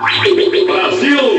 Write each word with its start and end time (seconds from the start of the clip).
Brasil! 0.00 1.29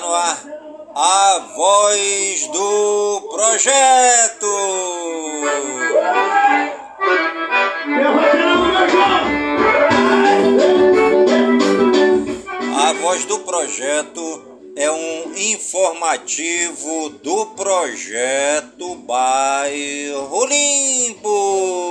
No 0.00 0.14
ar 0.14 0.38
a 0.94 1.38
voz 1.54 2.46
do 2.48 3.20
projeto. 3.30 4.46
A 12.76 12.92
voz 12.94 13.24
do 13.26 13.40
projeto 13.40 14.42
é 14.74 14.90
um 14.90 15.34
informativo 15.36 17.10
do 17.22 17.46
projeto 17.46 18.94
Bairro 18.96 20.46
Limpo. 20.46 21.90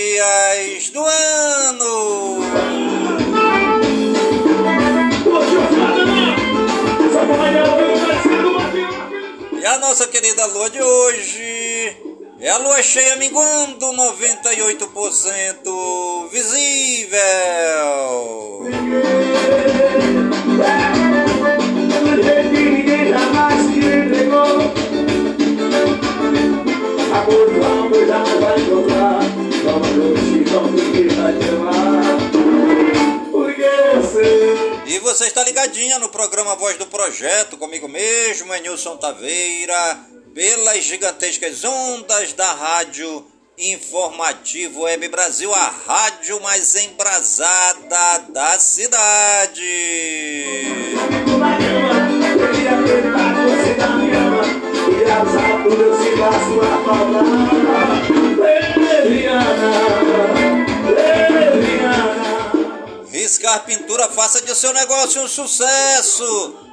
É 12.51 12.53
a 12.53 12.57
lua 12.57 12.83
cheia 12.83 13.15
minguando 13.15 13.93
98% 13.93 16.29
visível. 16.29 17.21
E 34.85 34.99
você 34.99 35.27
está 35.27 35.41
ligadinha 35.45 35.97
no 35.99 36.09
programa 36.09 36.57
Voz 36.57 36.77
do 36.77 36.85
Projeto, 36.85 37.55
comigo 37.55 37.87
mesmo, 37.87 38.53
é 38.53 38.59
Nilson 38.59 38.97
Taveira 38.97 40.10
pelas 40.61 40.83
gigantescas 40.83 41.63
ondas 41.63 42.33
da 42.33 42.53
rádio 42.53 43.25
informativo 43.57 44.81
Web 44.81 45.07
Brasil, 45.07 45.51
a 45.51 45.73
rádio 45.87 46.39
mais 46.39 46.75
embrasada 46.75 48.19
da 48.29 48.59
cidade. 48.59 49.63
Riscar 63.11 63.65
Pintura, 63.65 64.07
faça 64.09 64.43
de 64.43 64.53
seu 64.53 64.71
negócio 64.73 65.23
um 65.23 65.27
sucesso 65.27 66.70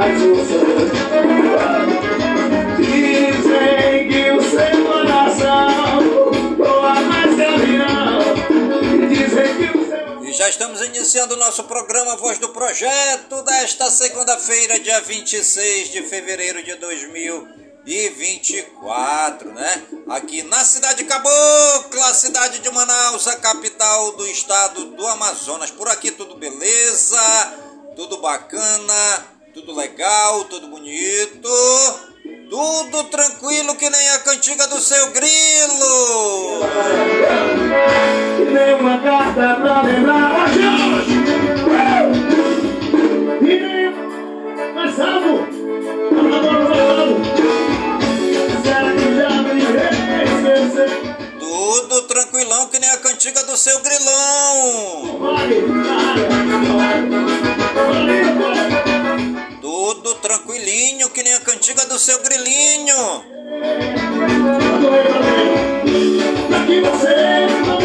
Mais 0.00 0.22
um 0.22 0.34
sonho. 0.44 0.90
Dizem 2.78 4.08
que 4.08 4.30
o 4.30 4.42
seu 4.42 4.99
já 10.40 10.48
estamos 10.48 10.80
iniciando 10.80 11.34
o 11.34 11.36
nosso 11.36 11.64
programa 11.64 12.16
Voz 12.16 12.38
do 12.38 12.48
Projeto 12.48 13.42
desta 13.42 13.90
segunda-feira, 13.90 14.80
dia 14.80 14.98
26 15.02 15.90
de 15.90 16.02
fevereiro 16.04 16.62
de 16.62 16.76
2024, 16.76 19.52
né? 19.52 19.82
Aqui 20.08 20.42
na 20.44 20.64
cidade 20.64 21.04
Cabocla, 21.04 22.14
cidade 22.14 22.60
de 22.60 22.70
Manaus, 22.70 23.26
a 23.26 23.36
capital 23.36 24.12
do 24.12 24.26
estado 24.28 24.86
do 24.86 25.06
Amazonas. 25.08 25.70
Por 25.70 25.88
aqui 25.88 26.10
tudo 26.10 26.36
beleza, 26.36 27.20
tudo 27.94 28.16
bacana, 28.16 29.26
tudo 29.52 29.76
legal, 29.76 30.44
tudo 30.44 30.68
bonito. 30.68 31.50
Tudo 32.48 33.04
tranquilo 33.04 33.76
que 33.76 33.90
nem 33.90 34.08
a 34.08 34.20
cantiga 34.20 34.66
do 34.68 34.80
seu 34.80 35.10
grilo. 35.10 36.60
Nem 38.52 38.74
uma 38.74 38.98
carta 38.98 39.54
pra 39.60 39.82
lembrar 39.82 40.46
E 43.40 43.44
nem 43.44 44.74
mais 44.74 44.94
salvo 44.96 45.46
Será 48.62 48.92
que 48.92 49.08
já 49.16 49.30
me 49.42 49.60
esqueceu? 49.60 50.90
Tudo 51.38 52.02
tranquilão 52.02 52.66
que 52.68 52.78
nem 52.78 52.90
a 52.90 52.98
cantiga 52.98 53.44
do 53.44 53.56
seu 53.56 53.80
grilão. 53.80 55.20
Tudo 59.60 60.14
tranquilinho 60.16 61.10
que 61.10 61.22
nem 61.22 61.34
a 61.34 61.40
cantiga 61.40 61.86
do 61.86 61.98
seu 61.98 62.20
grilinho. 62.22 63.24
Daqui 66.50 66.80
você 66.80 67.46
não 67.66 67.79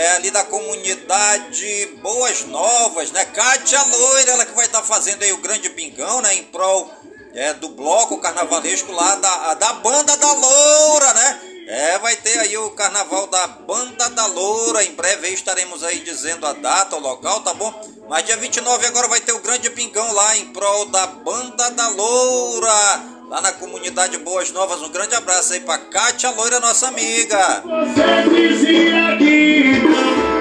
é, 0.00 0.12
ali 0.12 0.30
da 0.30 0.42
comunidade 0.44 1.86
Boas 2.00 2.46
Novas, 2.46 3.10
né? 3.12 3.22
Kátia 3.26 3.82
Loira, 3.82 4.30
ela 4.30 4.46
que 4.46 4.54
vai 4.54 4.64
estar 4.64 4.82
fazendo 4.82 5.22
aí 5.22 5.30
o 5.30 5.42
grande 5.42 5.68
bingão, 5.68 6.22
né? 6.22 6.34
Em 6.36 6.44
prol 6.44 6.90
é, 7.34 7.52
do 7.52 7.68
bloco 7.68 8.18
carnavalesco 8.18 8.90
lá 8.92 9.16
da, 9.16 9.54
da 9.54 9.74
Banda 9.74 10.16
da 10.16 10.32
Loura, 10.32 11.12
né? 11.12 11.40
É, 11.68 11.98
vai 11.98 12.16
ter 12.16 12.38
aí 12.38 12.56
o 12.56 12.70
carnaval 12.70 13.26
da 13.26 13.46
Banda 13.46 14.08
da 14.08 14.24
Loura. 14.24 14.82
Em 14.82 14.94
breve 14.94 15.26
aí 15.26 15.34
estaremos 15.34 15.84
aí 15.84 16.00
dizendo 16.00 16.46
a 16.46 16.54
data, 16.54 16.96
o 16.96 17.00
local, 17.00 17.42
tá 17.42 17.52
bom? 17.52 17.70
Mas 18.08 18.24
dia 18.24 18.38
29 18.38 18.86
agora 18.86 19.06
vai 19.06 19.20
ter 19.20 19.32
o 19.32 19.40
grande 19.40 19.68
pingão 19.68 20.10
lá 20.14 20.34
em 20.38 20.46
prol 20.46 20.86
da 20.86 21.06
Banda 21.08 21.70
da 21.72 21.88
Loura. 21.90 23.19
Lá 23.30 23.40
na 23.40 23.52
comunidade 23.52 24.18
Boas 24.18 24.50
Novas. 24.50 24.82
Um 24.82 24.88
grande 24.88 25.14
abraço 25.14 25.52
aí 25.52 25.60
pra 25.60 25.78
Kátia 25.78 26.30
Loira, 26.30 26.58
nossa 26.58 26.88
amiga. 26.88 27.62
Você 27.62 28.28
dizia 28.28 29.16
que 29.18 29.74
não 29.86 30.40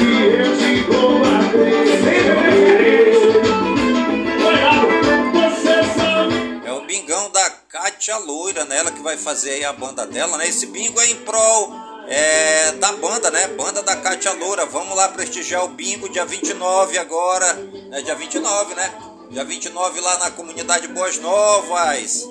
E 0.00 0.24
eu 0.34 0.56
te 0.56 0.86
É 6.66 6.72
o 6.72 6.86
bingão 6.86 7.30
da 7.30 7.50
Kátia 7.68 8.16
Loira, 8.16 8.64
né? 8.64 8.78
Ela 8.78 8.90
que 8.90 9.02
vai 9.02 9.18
fazer 9.18 9.50
aí 9.50 9.64
a 9.66 9.74
banda 9.74 10.06
dela, 10.06 10.38
né? 10.38 10.48
Esse 10.48 10.64
bingo 10.68 10.98
é 11.02 11.10
em 11.10 11.16
prol 11.16 11.70
é, 12.08 12.72
da 12.72 12.92
banda, 12.92 13.30
né? 13.30 13.46
Banda 13.48 13.82
da 13.82 13.94
Kátia 13.94 14.32
Loura. 14.32 14.64
Vamos 14.64 14.96
lá 14.96 15.10
prestigiar 15.10 15.66
o 15.66 15.68
bingo 15.68 16.08
dia 16.08 16.24
29 16.24 16.96
agora. 16.96 17.44
É 17.92 18.00
dia 18.00 18.14
29, 18.14 18.74
né? 18.74 19.15
Dia 19.30 19.44
29 19.44 20.00
lá 20.00 20.18
na 20.20 20.30
comunidade 20.30 20.88
Boas 20.88 21.18
Novas. 21.20 22.26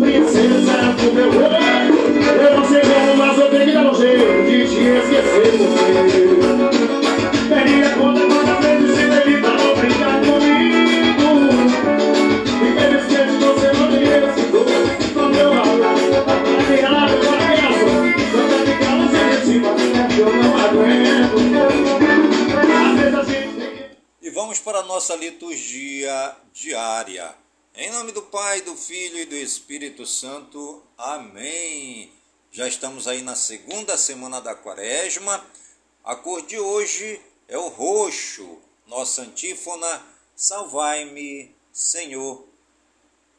Princesa 0.00 0.92
do 0.92 1.12
meu 1.12 1.30
rei 1.30 1.88
Eu 2.42 2.56
não 2.56 2.68
sei 2.68 2.80
como, 2.80 3.16
mas 3.16 3.38
eu 3.38 3.50
tenho 3.50 3.64
que 3.66 3.72
dar 3.72 3.86
um 3.90 3.94
jeito 3.94 4.24
De 4.44 4.66
te 4.66 4.80
esquecer 4.98 6.75
nossa 24.86 25.16
liturgia 25.16 26.36
diária. 26.52 27.34
Em 27.74 27.90
nome 27.90 28.12
do 28.12 28.22
Pai, 28.22 28.60
do 28.60 28.76
Filho 28.76 29.18
e 29.18 29.26
do 29.26 29.34
Espírito 29.34 30.06
Santo. 30.06 30.82
Amém. 30.96 32.12
Já 32.52 32.68
estamos 32.68 33.08
aí 33.08 33.20
na 33.20 33.34
segunda 33.34 33.98
semana 33.98 34.40
da 34.40 34.54
quaresma. 34.54 35.44
A 36.04 36.14
cor 36.14 36.40
de 36.46 36.56
hoje 36.58 37.20
é 37.48 37.58
o 37.58 37.66
roxo. 37.66 38.58
Nossa 38.86 39.22
antífona, 39.22 40.06
salvai-me, 40.36 41.52
Senhor, 41.72 42.46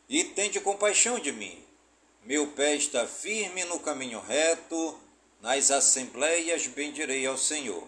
e 0.10 0.25
tende 0.25 0.60
compaixão 0.60 1.18
de 1.18 1.32
mim. 1.32 1.63
Meu 2.25 2.48
pé 2.48 2.75
está 2.75 3.08
firme 3.08 3.63
no 3.63 3.80
caminho 3.80 4.20
reto, 4.20 5.00
nas 5.42 5.72
assembleias 5.72 6.68
bendirei 6.68 7.25
ao 7.25 7.38
Senhor. 7.38 7.88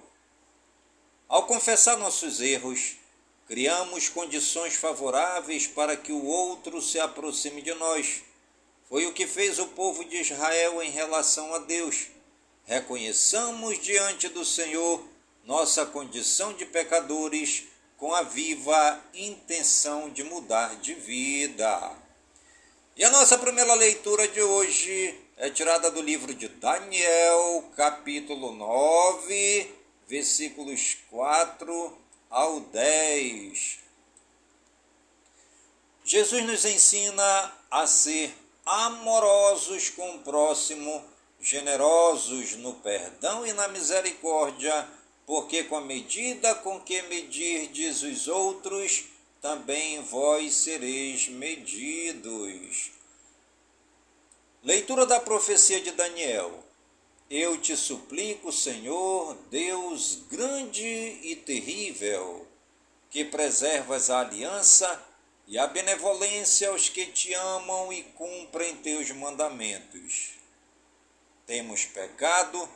Ao 1.28 1.46
confessar 1.46 1.98
nossos 1.98 2.40
erros, 2.40 2.99
criamos 3.50 4.08
condições 4.10 4.76
favoráveis 4.76 5.66
para 5.66 5.98
que 5.98 6.12
o 6.12 6.24
outro 6.24 6.80
se 6.80 7.00
aproxime 7.00 7.64
de 7.64 7.74
nós. 7.74 8.22
Foi 8.88 9.08
o 9.08 9.12
que 9.12 9.26
fez 9.26 9.58
o 9.58 9.66
povo 9.70 10.06
de 10.06 10.18
Israel 10.18 10.84
em 10.84 10.92
relação 10.92 11.56
a 11.56 11.58
Deus. 11.58 12.10
Reconheçamos 12.66 13.80
diante 13.80 14.30
do 14.30 14.46
Senhor 14.46 15.04
nossa 15.44 15.84
condição 15.84 16.54
de 16.54 16.64
pecadores 16.64 17.64
com 17.98 18.14
a 18.14 18.22
viva 18.22 19.04
intenção 19.16 20.12
de 20.12 20.24
mudar 20.24 20.76
de 20.76 20.94
vida. 20.94 21.92
E 22.96 23.04
a 23.04 23.10
nossa 23.10 23.36
primeira 23.36 23.74
leitura 23.74 24.28
de 24.28 24.44
hoje 24.44 25.20
é 25.38 25.50
tirada 25.50 25.90
do 25.90 26.04
livro 26.04 26.36
de 26.36 26.48
Daniel, 26.50 27.64
capítulo 27.76 28.52
9, 28.52 29.74
versículos 30.08 30.98
4 31.10 32.09
ao 32.30 32.60
10. 32.60 33.80
Jesus 36.06 36.46
nos 36.46 36.66
ensina 36.66 37.54
a 37.70 37.88
ser 37.88 38.34
amorosos 38.66 39.90
com 39.90 40.16
o 40.16 40.20
próximo, 40.20 41.04
generosos 41.40 42.56
no 42.58 42.74
perdão 42.76 43.46
e 43.46 43.54
na 43.54 43.68
misericórdia, 43.68 44.88
porque 45.26 45.64
com 45.64 45.78
a 45.78 45.82
medida 45.82 46.56
com 46.56 46.80
que 46.80 47.02
medirdes 47.04 48.04
os 48.04 48.28
outros, 48.28 49.06
também 49.42 50.02
vós 50.02 50.54
sereis 50.54 51.28
medidos. 51.28 52.92
Leitura 54.64 55.06
da 55.06 55.20
profecia 55.20 55.80
de 55.80 55.92
Daniel. 55.92 56.69
Eu 57.30 57.62
te 57.62 57.78
suplico, 57.78 58.52
Senhor, 58.52 59.36
Deus 59.52 60.24
grande 60.32 60.84
e 60.84 61.36
terrível, 61.36 62.48
que 63.12 63.24
preservas 63.24 64.10
a 64.10 64.22
aliança 64.22 65.00
e 65.46 65.56
a 65.60 65.68
benevolência 65.68 66.70
aos 66.70 66.90
que 66.90 67.06
te 67.06 67.32
amam 67.36 67.94
e 67.94 68.02
cumprem 68.02 68.78
teus 68.78 69.12
mandamentos. 69.12 70.32
Temos 71.46 71.86
pecado, 71.86 72.68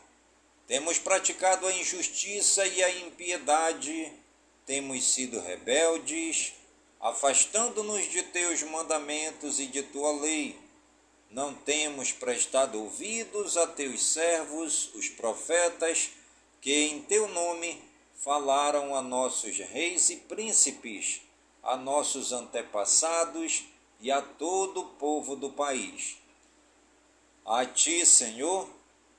temos 0.67 0.99
praticado 0.99 1.65
a 1.65 1.73
injustiça 1.73 2.63
e 2.67 2.83
a 2.83 2.91
impiedade, 2.91 4.13
temos 4.67 5.03
sido 5.15 5.41
rebeldes, 5.41 6.53
afastando-nos 6.99 8.07
de 8.07 8.21
teus 8.21 8.61
mandamentos 8.61 9.59
e 9.59 9.65
de 9.65 9.81
tua 9.81 10.11
lei 10.21 10.62
não 11.33 11.51
temos 11.51 12.11
prestado 12.11 12.79
ouvidos 12.79 13.57
a 13.57 13.65
teus 13.65 14.03
servos, 14.05 14.93
os 14.93 15.09
profetas, 15.09 16.11
que 16.61 16.71
em 16.71 17.01
teu 17.01 17.27
nome 17.27 17.81
falaram 18.15 18.95
a 18.95 19.01
nossos 19.01 19.57
reis 19.57 20.11
e 20.11 20.17
príncipes, 20.17 21.21
a 21.63 21.75
nossos 21.75 22.31
antepassados 22.31 23.63
e 23.99 24.11
a 24.11 24.21
todo 24.21 24.81
o 24.81 24.89
povo 24.91 25.35
do 25.35 25.49
país. 25.49 26.17
A 27.43 27.65
ti, 27.65 28.05
Senhor, 28.05 28.69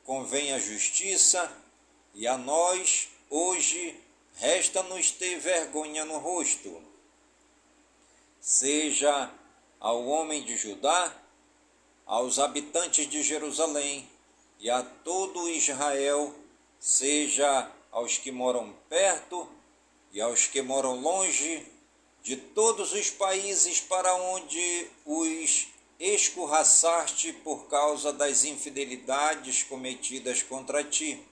convém 0.04 0.52
a 0.52 0.58
justiça, 0.60 1.52
e 2.14 2.28
a 2.28 2.38
nós, 2.38 3.08
hoje, 3.28 4.00
resta-nos 4.36 5.10
ter 5.10 5.40
vergonha 5.40 6.04
no 6.04 6.18
rosto. 6.18 6.80
Seja 8.40 9.32
ao 9.80 10.06
homem 10.06 10.44
de 10.44 10.56
Judá, 10.56 11.23
aos 12.06 12.38
habitantes 12.38 13.08
de 13.08 13.22
Jerusalém 13.22 14.08
e 14.58 14.70
a 14.70 14.82
todo 14.82 15.48
Israel, 15.48 16.34
seja 16.78 17.70
aos 17.90 18.18
que 18.18 18.30
moram 18.30 18.74
perto 18.88 19.48
e 20.12 20.20
aos 20.20 20.46
que 20.46 20.62
moram 20.62 21.00
longe, 21.00 21.66
de 22.22 22.36
todos 22.36 22.92
os 22.92 23.10
países 23.10 23.80
para 23.80 24.14
onde 24.14 24.90
os 25.04 25.68
escorraçaste 26.00 27.32
por 27.32 27.66
causa 27.66 28.12
das 28.12 28.44
infidelidades 28.44 29.62
cometidas 29.62 30.42
contra 30.42 30.82
ti. 30.82 31.22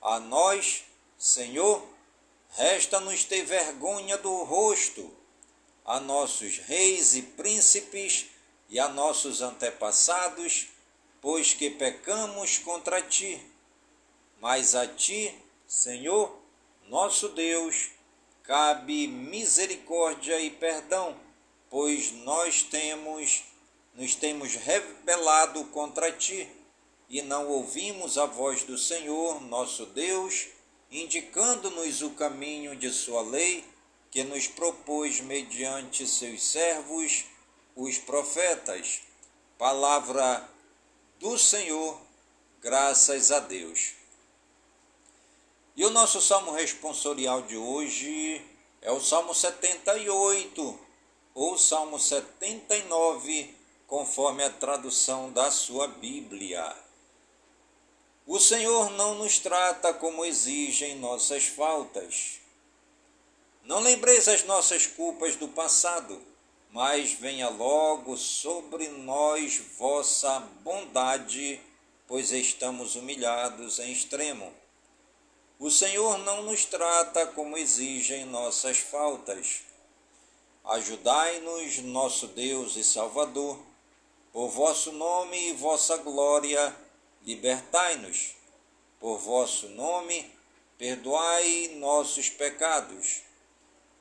A 0.00 0.18
nós, 0.20 0.84
Senhor, 1.18 1.84
resta-nos 2.50 3.24
ter 3.24 3.44
vergonha 3.44 4.16
do 4.16 4.44
rosto, 4.44 5.10
a 5.84 6.00
nossos 6.00 6.58
reis 6.58 7.16
e 7.16 7.22
príncipes, 7.22 8.26
e 8.70 8.78
a 8.78 8.88
nossos 8.88 9.42
antepassados, 9.42 10.68
pois 11.20 11.52
que 11.52 11.68
pecamos 11.70 12.58
contra 12.58 13.02
ti. 13.02 13.40
Mas 14.40 14.74
a 14.74 14.86
ti, 14.86 15.34
Senhor, 15.66 16.34
nosso 16.88 17.28
Deus, 17.30 17.90
cabe 18.44 19.06
misericórdia 19.06 20.40
e 20.40 20.50
perdão, 20.50 21.16
pois 21.68 22.12
nós 22.12 22.62
temos 22.62 23.44
nos 23.92 24.14
temos 24.14 24.54
rebelado 24.54 25.64
contra 25.64 26.12
ti 26.12 26.48
e 27.08 27.20
não 27.22 27.48
ouvimos 27.48 28.16
a 28.16 28.24
voz 28.24 28.62
do 28.62 28.78
Senhor, 28.78 29.42
nosso 29.42 29.84
Deus, 29.86 30.46
indicando-nos 30.90 32.02
o 32.02 32.10
caminho 32.10 32.76
de 32.76 32.88
sua 32.90 33.20
lei, 33.20 33.64
que 34.12 34.22
nos 34.22 34.46
propôs 34.46 35.20
mediante 35.20 36.06
seus 36.06 36.42
servos 36.42 37.24
os 37.80 37.96
profetas. 37.98 39.00
Palavra 39.56 40.46
do 41.18 41.38
Senhor, 41.38 41.98
graças 42.60 43.32
a 43.32 43.40
Deus. 43.40 43.94
E 45.74 45.84
o 45.86 45.90
nosso 45.90 46.20
salmo 46.20 46.52
responsorial 46.52 47.42
de 47.42 47.56
hoje 47.56 48.44
é 48.82 48.92
o 48.92 49.00
Salmo 49.00 49.34
78 49.34 50.78
ou 51.32 51.56
Salmo 51.56 51.98
79, 51.98 53.54
conforme 53.86 54.44
a 54.44 54.50
tradução 54.50 55.32
da 55.32 55.50
sua 55.50 55.88
Bíblia. 55.88 56.76
O 58.26 58.38
Senhor 58.38 58.90
não 58.90 59.14
nos 59.14 59.38
trata 59.38 59.94
como 59.94 60.24
exigem 60.26 60.96
nossas 60.96 61.46
faltas. 61.46 62.40
Não 63.64 63.80
lembreis 63.80 64.28
as 64.28 64.44
nossas 64.44 64.86
culpas 64.86 65.34
do 65.36 65.48
passado 65.48 66.29
mas 66.72 67.12
venha 67.12 67.48
logo 67.48 68.16
sobre 68.16 68.88
nós 68.88 69.58
vossa 69.76 70.40
bondade, 70.62 71.60
pois 72.06 72.30
estamos 72.30 72.94
humilhados 72.94 73.78
em 73.80 73.90
extremo. 73.90 74.52
O 75.58 75.70
Senhor 75.70 76.18
não 76.18 76.42
nos 76.42 76.64
trata 76.64 77.26
como 77.26 77.58
exigem 77.58 78.24
nossas 78.24 78.78
faltas. 78.78 79.62
Ajudai-nos, 80.64 81.78
nosso 81.78 82.28
Deus 82.28 82.76
e 82.76 82.84
Salvador, 82.84 83.58
por 84.32 84.48
vosso 84.48 84.92
nome 84.92 85.50
e 85.50 85.52
vossa 85.52 85.96
glória, 85.96 86.74
libertai-nos. 87.26 88.36
Por 89.00 89.18
vosso 89.18 89.68
nome, 89.70 90.30
perdoai 90.78 91.72
nossos 91.78 92.28
pecados 92.28 93.29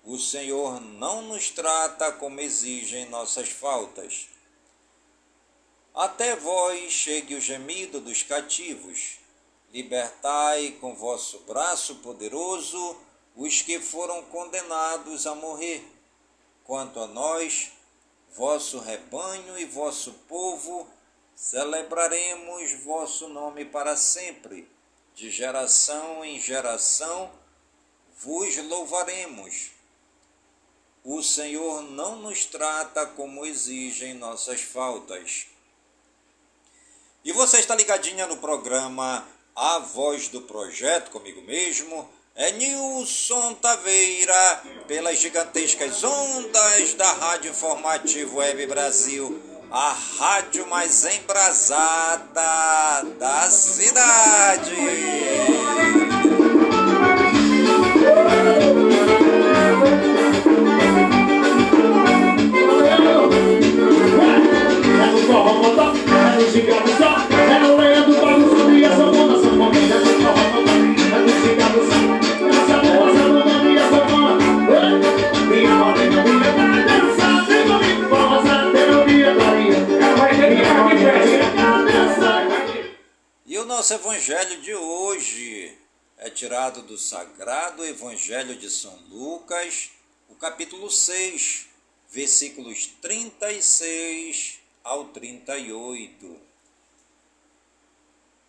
o 0.04 0.18
Senhor 0.18 0.80
não 0.80 1.22
nos 1.24 1.50
trata 1.50 2.12
como 2.14 2.40
exigem 2.40 3.10
nossas 3.10 3.50
faltas. 3.50 4.28
Até 5.94 6.36
vós 6.36 6.92
chegue 6.92 7.36
o 7.36 7.42
gemido 7.42 8.00
dos 8.00 8.24
cativos. 8.24 9.18
Libertai 9.72 10.78
com 10.80 10.96
vosso 10.96 11.40
braço 11.40 11.96
poderoso 11.96 12.98
os 13.36 13.62
que 13.62 13.80
foram 13.80 14.24
condenados 14.26 15.28
a 15.28 15.36
morrer. 15.36 15.86
Quanto 16.64 17.00
a 17.00 17.08
nós, 17.08 17.72
vosso 18.36 18.80
rebanho 18.80 19.60
e 19.60 19.66
vosso 19.66 20.14
povo, 20.28 20.88
celebraremos 21.36 22.72
vosso 22.84 23.28
nome 23.28 23.66
para 23.66 23.96
sempre. 23.98 24.70
De 25.14 25.30
geração 25.30 26.24
em 26.24 26.40
geração 26.40 27.32
vos 28.18 28.56
louvaremos 28.58 29.79
o 31.04 31.24
Senhor 31.24 31.84
não 31.92 32.18
nos 32.18 32.46
trata 32.46 33.06
como 33.06 33.46
exigem 33.46 34.14
nossas 34.14 34.62
faltas. 34.62 35.48
E 37.24 37.32
você 37.32 37.60
está 37.60 37.76
ligadinha 37.76 38.28
no 38.28 38.38
programa 38.38 39.26
A 39.56 39.80
Voz 39.80 40.30
do 40.30 40.42
Projeto 40.42 41.12
comigo 41.12 41.42
mesmo. 41.42 42.10
É 42.36 42.52
Nilson 42.52 43.54
Taveira, 43.56 44.64
pelas 44.88 45.20
gigantescas 45.20 46.04
ondas 46.04 46.94
da 46.94 47.12
Rádio 47.12 47.52
Informativo 47.52 48.38
Web 48.38 48.68
Brasil, 48.68 49.42
a 49.70 49.92
rádio 49.92 50.66
mais 50.68 51.04
embrasada 51.04 53.04
da 53.20 53.50
cidade. 53.50 54.76
E 83.46 83.58
o 83.58 83.66
nosso 83.66 83.94
evangelho 83.94 84.62
de 84.62 84.74
hoje 84.74 85.78
é 86.18 86.30
tirado 86.30 86.84
do 86.84 86.98
Sagrado 86.98 87.84
Evangelho 87.84 88.56
de 88.56 88.70
São 88.70 88.98
Lucas, 89.10 89.92
o 90.30 90.36
capítulo 90.36 90.90
6, 90.90 91.66
versículos 92.10 92.88
36 93.02 94.59
ao 94.90 95.06
38. 95.06 96.36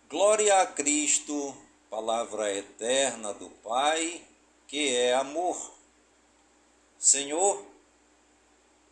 Glória 0.09 0.59
a 0.61 0.65
Cristo, 0.65 1.55
palavra 1.87 2.51
eterna 2.51 3.31
do 3.31 3.47
Pai, 3.47 4.25
que 4.67 4.95
é 4.95 5.13
amor. 5.13 5.71
Senhor, 6.97 7.63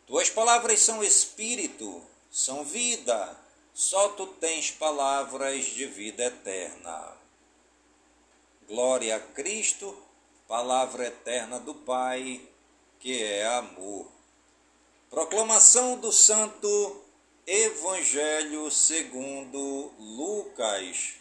tuas 0.05 0.29
palavras 0.29 0.79
são 0.81 1.03
espírito 1.03 2.03
são 2.29 2.63
vida. 2.63 3.35
Só 3.73 4.09
tu 4.09 4.27
tens 4.27 4.69
palavras 4.69 5.65
de 5.65 5.87
vida 5.87 6.25
eterna. 6.25 7.17
Glória 8.67 9.15
a 9.15 9.19
Cristo, 9.19 9.97
palavra 10.47 11.07
eterna 11.07 11.59
do 11.59 11.73
Pai, 11.73 12.47
que 12.99 13.23
é 13.23 13.47
amor. 13.47 14.05
Proclamação 15.09 15.97
do 15.97 16.11
Santo 16.11 17.08
Evangelho 17.51 18.69
segundo 18.69 19.91
Lucas. 19.97 21.15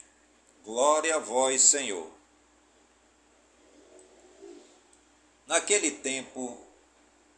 Glória 0.62 1.16
a 1.16 1.18
vós, 1.18 1.62
Senhor. 1.62 2.06
Naquele 5.47 5.90
tempo, 5.90 6.58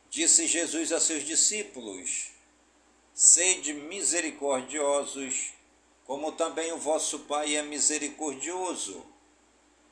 disse 0.09 0.44
Jesus 0.44 0.90
a 0.90 0.99
seus 0.99 1.25
discípulos: 1.25 2.32
Sede 3.14 3.75
misericordiosos, 3.75 5.52
como 6.04 6.32
também 6.32 6.73
o 6.73 6.76
vosso 6.76 7.20
Pai 7.20 7.54
é 7.54 7.62
misericordioso. 7.62 9.06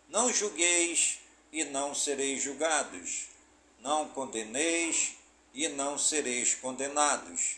Não 0.08 0.32
julgueis 0.32 1.20
e 1.52 1.62
não 1.62 1.94
sereis 1.94 2.42
julgados. 2.42 3.28
Não 3.78 4.08
condeneis 4.08 5.14
e 5.54 5.68
não 5.68 5.96
sereis 5.96 6.56
condenados. 6.56 7.57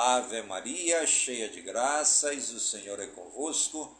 Ave 0.00 0.42
Maria, 0.42 1.04
cheia 1.08 1.48
de 1.48 1.60
graças, 1.60 2.52
o 2.52 2.60
Senhor 2.60 3.00
é 3.00 3.08
convosco. 3.08 3.92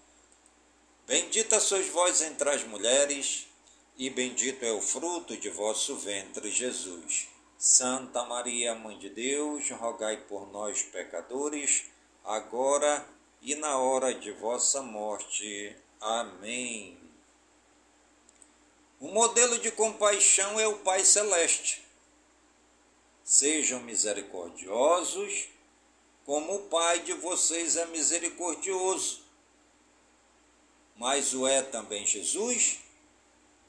Bendita 1.09 1.59
sois 1.59 1.89
vós 1.89 2.23
entre 2.23 2.49
as 2.51 2.63
mulheres 2.63 3.49
e 3.97 4.09
bendito 4.09 4.63
é 4.63 4.71
o 4.71 4.81
fruto 4.81 5.37
de 5.37 5.51
vosso 5.51 5.97
ventre, 5.97 6.53
Jesus. 6.53 7.27
Santa 7.59 8.23
Maria, 8.23 8.77
Mãe 8.77 8.97
de 8.97 9.11
Deus, 9.11 9.69
rogai 9.71 10.19
por 10.29 10.49
nós, 10.53 10.85
pecadores, 10.85 11.87
agora 12.25 13.05
e 13.43 13.57
na 13.57 13.77
hora 13.79 14.15
de 14.15 14.31
vossa 14.31 14.81
morte. 14.81 15.77
Amém. 16.01 16.97
O 19.01 19.09
modelo 19.09 19.59
de 19.59 19.73
compaixão 19.73 20.61
é 20.61 20.69
o 20.69 20.79
Pai 20.79 21.05
Celeste. 21.05 21.85
Sejam 23.25 23.81
misericordiosos, 23.81 25.58
como 26.29 26.57
o 26.57 26.63
Pai 26.65 26.99
de 26.99 27.15
vocês 27.15 27.75
é 27.77 27.87
misericordioso. 27.87 29.23
Mas 30.95 31.33
o 31.33 31.47
é 31.47 31.63
também 31.63 32.05
Jesus 32.05 32.81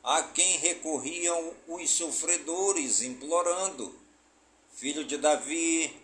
a 0.04 0.24
quem 0.24 0.58
recorriam 0.58 1.56
os 1.70 1.90
sofredores, 1.90 3.02
implorando: 3.02 3.98
Filho 4.74 5.06
de 5.06 5.18
Davi, 5.18 5.96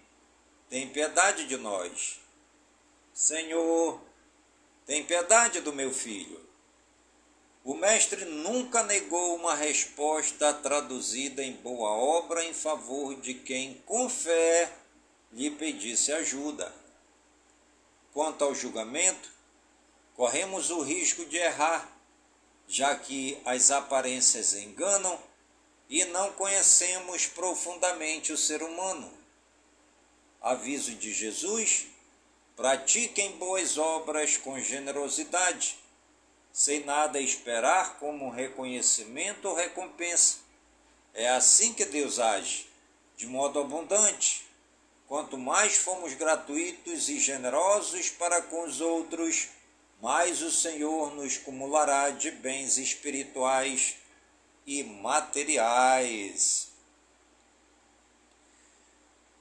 tem 0.70 0.88
piedade 0.88 1.46
de 1.46 1.58
nós. 1.58 2.22
Senhor, 3.14 4.00
tem 4.86 5.04
piedade 5.04 5.60
do 5.60 5.74
meu 5.74 5.92
filho. 5.92 6.40
O 7.66 7.74
Mestre 7.74 8.24
nunca 8.24 8.82
negou 8.82 9.36
uma 9.36 9.56
resposta 9.56 10.54
traduzida 10.54 11.44
em 11.44 11.52
boa 11.52 11.90
obra 11.90 12.46
em 12.46 12.54
favor 12.54 13.14
de 13.20 13.34
quem, 13.34 13.84
com 13.86 14.08
fé, 14.08 14.85
lhe 15.36 15.52
pedisse 15.52 16.12
ajuda. 16.12 16.74
Quanto 18.12 18.44
ao 18.44 18.56
julgamento, 18.56 19.30
corremos 20.16 20.72
o 20.72 20.82
risco 20.82 21.24
de 21.26 21.38
errar 21.38 21.96
já 22.68 22.96
que 22.96 23.38
as 23.46 23.72
aparências 23.72 24.54
enganam 24.54 25.20
e 25.90 26.04
não 26.06 26.32
conhecemos 26.34 27.28
profundamente 27.28 28.32
o 28.32 28.38
ser 28.38 28.64
humano. 28.64 29.12
Aviso 30.42 30.96
de 30.96 31.14
Jesus: 31.14 31.88
pratiquem 32.56 33.38
boas 33.38 33.78
obras 33.78 34.38
com 34.38 34.60
generosidade, 34.60 35.78
sem 36.52 36.84
nada 36.84 37.20
esperar 37.20 38.00
como 38.00 38.30
reconhecimento 38.30 39.48
ou 39.48 39.56
recompensa. 39.56 40.38
É 41.14 41.30
assim 41.30 41.74
que 41.74 41.86
Deus 41.86 42.20
age, 42.20 42.68
de 43.16 43.28
modo 43.28 43.60
abundante. 43.60 44.45
Quanto 45.08 45.38
mais 45.38 45.76
fomos 45.76 46.14
gratuitos 46.16 47.10
e 47.10 47.20
generosos 47.20 48.10
para 48.10 48.42
com 48.42 48.64
os 48.64 48.82
outros, 48.82 49.50
mas 50.02 50.42
o 50.42 50.52
Senhor 50.52 51.14
nos 51.16 51.38
cumulará 51.38 52.10
de 52.10 52.32
bens 52.32 52.78
espirituais 52.78 53.96
e 54.66 54.84
materiais. 54.84 56.70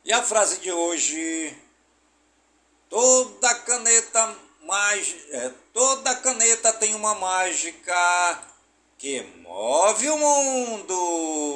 E 0.04 0.12
a 0.12 0.22
frase 0.22 0.60
de 0.60 0.70
hoje: 0.70 1.56
toda 2.90 3.54
caneta 3.60 4.36
mais, 4.62 5.16
é, 5.30 5.50
toda 5.72 6.14
caneta 6.16 6.74
tem 6.74 6.94
uma 6.94 7.14
mágica 7.14 8.42
que 8.98 9.22
move 9.42 10.10
o 10.10 10.18
mundo. 10.18 11.54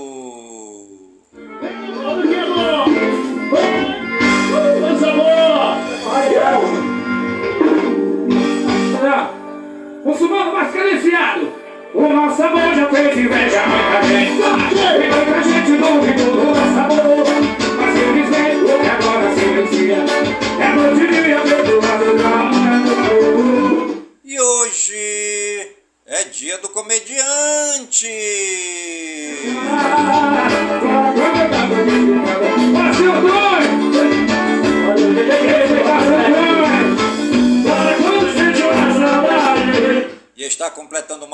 Muçulmano 10.04 10.52
mais 10.52 10.72
carenciado. 10.72 11.48
O 11.94 12.08
nosso 12.08 12.42
amor 12.42 12.74
já 12.74 12.88
fez 12.88 13.16
inveja 13.18 13.60
a 13.62 13.68
muita 13.68 14.02
gente. 14.02 14.32
E 14.32 15.08
muita 15.14 15.42
gente 15.42 15.70
duvidou 15.72 16.32
do 16.32 16.44
nosso 16.46 16.78
amor. 16.78 17.24
Mas 17.78 17.90
simplesmente 17.94 18.90
agora 18.90 19.34
silencia 19.34 19.98
é 20.60 20.68
noite 20.74 21.04
e 21.04 21.06
dia 21.08 21.40
perdoado 21.40 21.77
da 21.77 21.77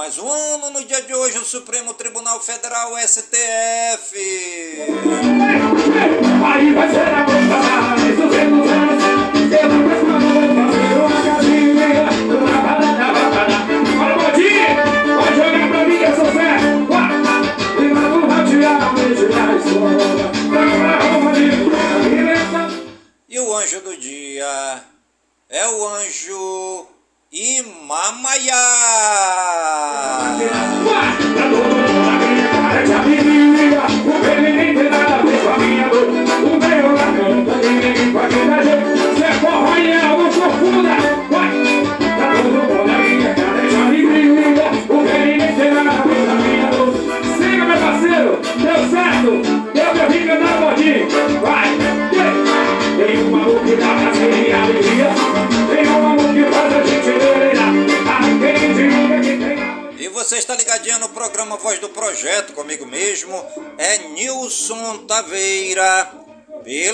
mais 0.04 0.18
um 0.18 0.30
ano 0.30 0.68
no 0.68 0.84
dia 0.84 1.00
de 1.00 1.14
hoje 1.14 1.38
o 1.38 1.44
Supremo 1.46 1.94
Tribunal 1.94 2.38
Federal 2.38 2.92
STF. 2.98 4.18
Aí 6.44 6.74
vai 6.74 6.90
ser 6.90 7.00
a 7.00 7.33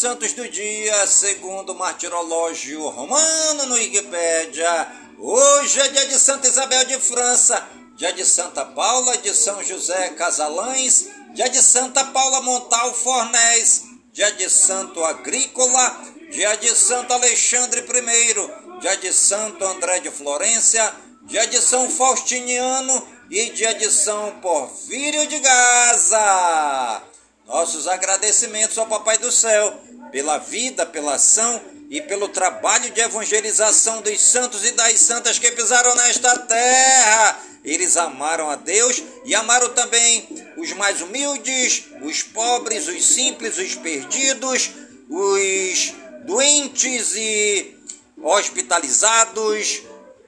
Santos 0.00 0.32
do 0.32 0.48
dia, 0.48 1.06
segundo 1.06 1.72
o 1.72 1.78
martirológio 1.78 2.88
romano 2.88 3.66
no 3.66 3.74
Wikipédia. 3.74 4.90
Hoje 5.18 5.78
é 5.78 5.88
dia 5.88 6.06
de 6.06 6.18
Santa 6.18 6.48
Isabel 6.48 6.86
de 6.86 6.98
França, 6.98 7.68
dia 7.96 8.10
de 8.10 8.24
Santa 8.24 8.64
Paula 8.64 9.18
de 9.18 9.34
São 9.34 9.62
José 9.62 10.08
Casalães, 10.16 11.08
dia 11.34 11.50
de 11.50 11.60
Santa 11.60 12.02
Paula 12.02 12.40
Montal 12.40 12.94
Fornés, 12.94 13.82
dia 14.10 14.32
de 14.32 14.48
Santo 14.48 15.04
Agrícola, 15.04 16.00
dia 16.30 16.56
de 16.56 16.74
Santo 16.74 17.12
Alexandre 17.12 17.80
I, 17.82 18.80
dia 18.80 18.96
de 18.96 19.12
Santo 19.12 19.62
André 19.66 20.00
de 20.00 20.10
Florência, 20.10 20.94
dia 21.24 21.46
de 21.46 21.60
São 21.60 21.90
Faustiniano 21.90 23.06
e 23.30 23.50
dia 23.50 23.74
de 23.74 23.90
São 23.90 24.40
Porfírio 24.40 25.26
de 25.26 25.38
Gaza. 25.40 27.02
Nossos 27.46 27.86
agradecimentos 27.86 28.78
ao 28.78 28.86
Papai 28.86 29.18
do 29.18 29.30
Céu 29.30 29.89
pela 30.10 30.38
vida, 30.38 30.84
pela 30.86 31.14
ação 31.14 31.60
e 31.88 32.00
pelo 32.00 32.28
trabalho 32.28 32.90
de 32.90 33.00
evangelização 33.00 34.00
dos 34.00 34.20
santos 34.20 34.64
e 34.64 34.72
das 34.72 35.00
santas 35.00 35.38
que 35.38 35.50
pisaram 35.50 35.94
nesta 35.96 36.38
terra. 36.38 37.40
Eles 37.64 37.96
amaram 37.96 38.48
a 38.48 38.56
Deus 38.56 39.02
e 39.24 39.34
amaram 39.34 39.68
também 39.70 40.28
os 40.56 40.72
mais 40.72 41.00
humildes, 41.00 41.84
os 42.00 42.22
pobres, 42.22 42.88
os 42.88 43.04
simples, 43.04 43.58
os 43.58 43.74
perdidos, 43.74 44.70
os 45.08 45.92
doentes 46.24 47.14
e 47.16 47.76
hospitalizados, 48.22 49.82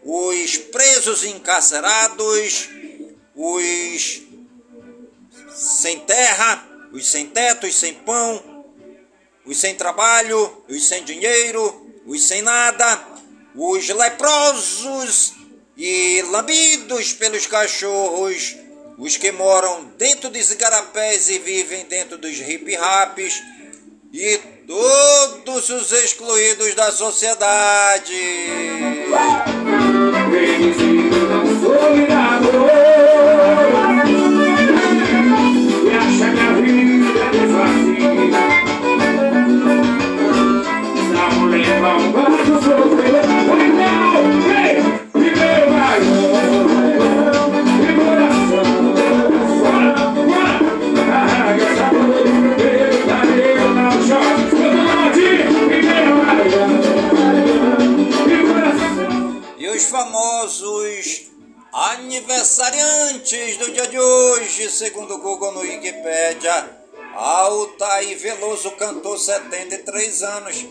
os 0.05 0.57
presos 0.57 1.23
e 1.23 1.29
encarcerados, 1.29 2.69
os 3.35 4.23
sem 5.55 6.01
terra, 6.01 6.67
os 6.93 7.07
sem 7.07 7.27
teto, 7.29 7.67
os 7.67 7.75
sem 7.75 7.95
pão, 7.95 8.52
os 9.45 9.59
sem 9.59 9.75
trabalho, 9.75 10.65
os 10.69 10.87
sem 10.87 11.05
dinheiro, 11.05 11.87
os 12.07 12.23
sem 12.27 12.43
nada, 12.43 13.05
os 13.55 13.89
leprosos 13.89 15.35
e 15.77 16.23
lambidos 16.31 17.13
pelos 17.13 17.47
cachorros, 17.47 18.57
os 18.99 19.17
que 19.17 19.33
moram 19.33 19.85
dentro 19.99 20.31
dos 20.31 20.51
igarapés 20.51 21.29
e 21.29 21.39
vivem 21.39 21.85
dentro 21.87 22.17
dos 22.19 22.39
hip-raps, 22.39 23.43
e 24.13 24.39
todos 24.67 25.71
os 25.71 25.91
excluídos 25.91 26.75
da 26.75 26.93
sociedade. 26.93 28.13
Famosos 59.93 61.31
aniversariantes 61.71 63.59
do 63.59 63.71
dia 63.73 63.87
de 63.89 63.99
hoje, 63.99 64.71
segundo 64.71 65.17
o 65.17 65.19
Google 65.19 65.53
no 65.53 65.61
Wikipedia. 65.61 66.79
Altair 67.15 68.17
Veloso 68.17 68.71
cantou 68.71 69.19
73 69.19 70.23
anos. 70.23 70.65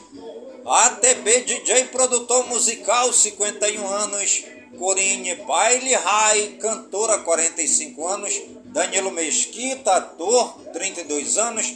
ATB 0.65 1.41
DJ 1.41 1.85
produtor 1.91 2.47
musical 2.47 3.13
51 3.13 3.87
anos. 3.87 4.43
Corine 4.79 5.35
Baile 5.35 5.93
Rai, 5.97 6.57
cantora 6.59 7.19
45 7.19 8.07
anos. 8.07 8.41
Danilo 8.65 9.11
Mesquita, 9.11 9.97
ator 9.97 10.59
32 10.73 11.37
anos. 11.37 11.71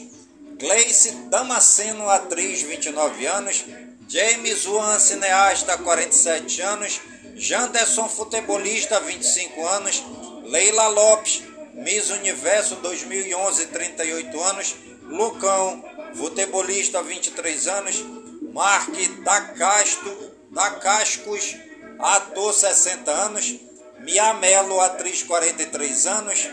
Gleice 0.58 1.12
Damasceno, 1.30 2.10
atriz 2.10 2.62
29 2.62 3.24
anos. 3.28 3.64
James 4.08 4.66
Wan, 4.66 4.98
cineasta 4.98 5.78
47 5.78 6.62
anos. 6.62 7.00
Janderson, 7.36 8.08
futebolista, 8.08 8.98
25 9.00 9.66
anos. 9.66 10.02
Leila 10.44 10.88
Lopes, 10.88 11.42
Miss 11.74 12.10
Universo 12.10 12.76
2011, 12.76 13.66
38 13.66 14.42
anos. 14.44 14.74
Lucão, 15.02 15.84
futebolista, 16.14 17.02
23 17.02 17.68
anos. 17.68 18.04
Mark 18.52 18.90
Dacasto, 19.22 20.32
Dacascos, 20.50 21.56
ator, 21.98 22.54
60 22.54 23.10
anos. 23.10 23.54
Mia 24.00 24.32
Mello, 24.34 24.80
atriz, 24.80 25.22
43 25.22 26.06
anos. 26.06 26.48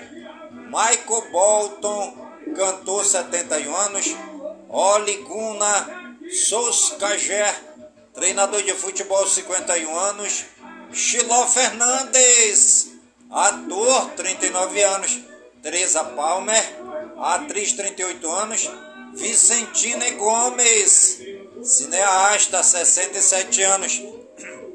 Michael 0.52 1.32
Bolton, 1.32 2.14
cantor, 2.58 3.06
71 3.06 3.74
anos. 3.74 4.16
Oli 4.68 5.18
Guna 5.18 6.18
Soskager, 6.30 7.54
treinador 8.14 8.64
de 8.64 8.74
futebol, 8.74 9.26
51 9.26 9.98
anos. 9.98 10.46
Chiló 10.94 11.48
Fernandes, 11.48 12.92
ator, 13.32 14.12
39 14.16 14.84
anos. 14.84 15.20
Teresa 15.64 16.04
Palmer, 16.04 16.64
atriz, 17.18 17.74
38 17.74 18.32
anos. 18.32 18.70
Vicentine 19.16 20.12
Gomes, 20.12 21.20
cineasta, 21.64 22.62
67 22.62 23.64
anos. 23.64 24.02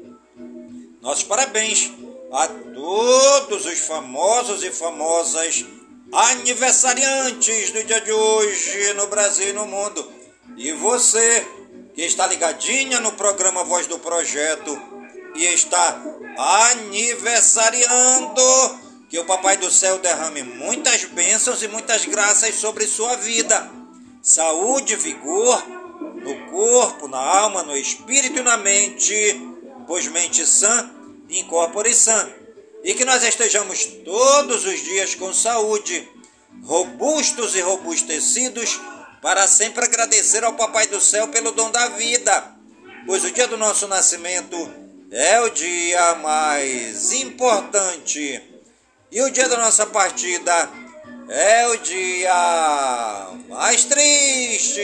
Nossos 1.01 1.23
parabéns 1.23 1.91
a 2.33 2.47
todos 2.47 3.65
os 3.65 3.79
famosos 3.79 4.63
e 4.63 4.71
famosas 4.71 5.65
aniversariantes 6.11 7.71
do 7.71 7.83
dia 7.83 8.01
de 8.01 8.11
hoje 8.11 8.93
no 8.93 9.07
Brasil 9.07 9.49
e 9.49 9.53
no 9.53 9.65
mundo. 9.65 10.11
E 10.57 10.73
você 10.73 11.47
que 11.93 12.01
está 12.01 12.27
ligadinha 12.27 12.99
no 12.99 13.13
programa 13.13 13.63
Voz 13.63 13.87
do 13.87 13.99
Projeto 13.99 14.88
e 15.39 15.45
está 15.53 16.01
aniversariando. 16.37 18.79
Que 19.09 19.17
o 19.17 19.25
Papai 19.25 19.57
do 19.57 19.71
Céu 19.71 19.97
derrame 19.97 20.43
muitas 20.43 21.05
bênçãos 21.05 21.63
e 21.63 21.67
muitas 21.67 22.05
graças 22.05 22.53
sobre 22.55 22.85
sua 22.85 23.15
vida. 23.15 23.71
Saúde, 24.21 24.95
vigor 24.97 25.65
no 26.21 26.51
corpo, 26.51 27.07
na 27.07 27.17
alma, 27.17 27.63
no 27.63 27.75
espírito 27.75 28.37
e 28.39 28.43
na 28.43 28.57
mente, 28.57 29.41
pois 29.87 30.05
mente 30.07 30.45
sã, 30.45 30.91
incorpore 31.29 31.95
sã. 31.95 32.29
E 32.83 32.93
que 32.93 33.05
nós 33.05 33.23
estejamos 33.23 33.85
todos 34.05 34.65
os 34.65 34.83
dias 34.83 35.15
com 35.15 35.33
saúde, 35.33 36.07
robustos 36.63 37.55
e 37.55 37.61
robustecidos, 37.61 38.79
para 39.21 39.47
sempre 39.47 39.85
agradecer 39.85 40.43
ao 40.43 40.53
Papai 40.53 40.85
do 40.87 40.99
Céu 40.99 41.29
pelo 41.29 41.51
dom 41.51 41.71
da 41.71 41.87
vida, 41.89 42.55
pois 43.05 43.23
o 43.23 43.31
dia 43.31 43.47
do 43.47 43.57
nosso 43.57 43.87
nascimento 43.87 44.88
é 45.11 45.41
o 45.41 45.49
dia 45.49 46.15
mais 46.15 47.11
importante 47.13 48.41
e 49.11 49.21
o 49.23 49.31
dia 49.31 49.49
da 49.49 49.57
nossa 49.57 49.87
partida 49.87 50.69
é 51.27 51.67
o 51.67 51.77
dia 51.77 53.27
mais 53.49 53.85
triste. 53.85 54.81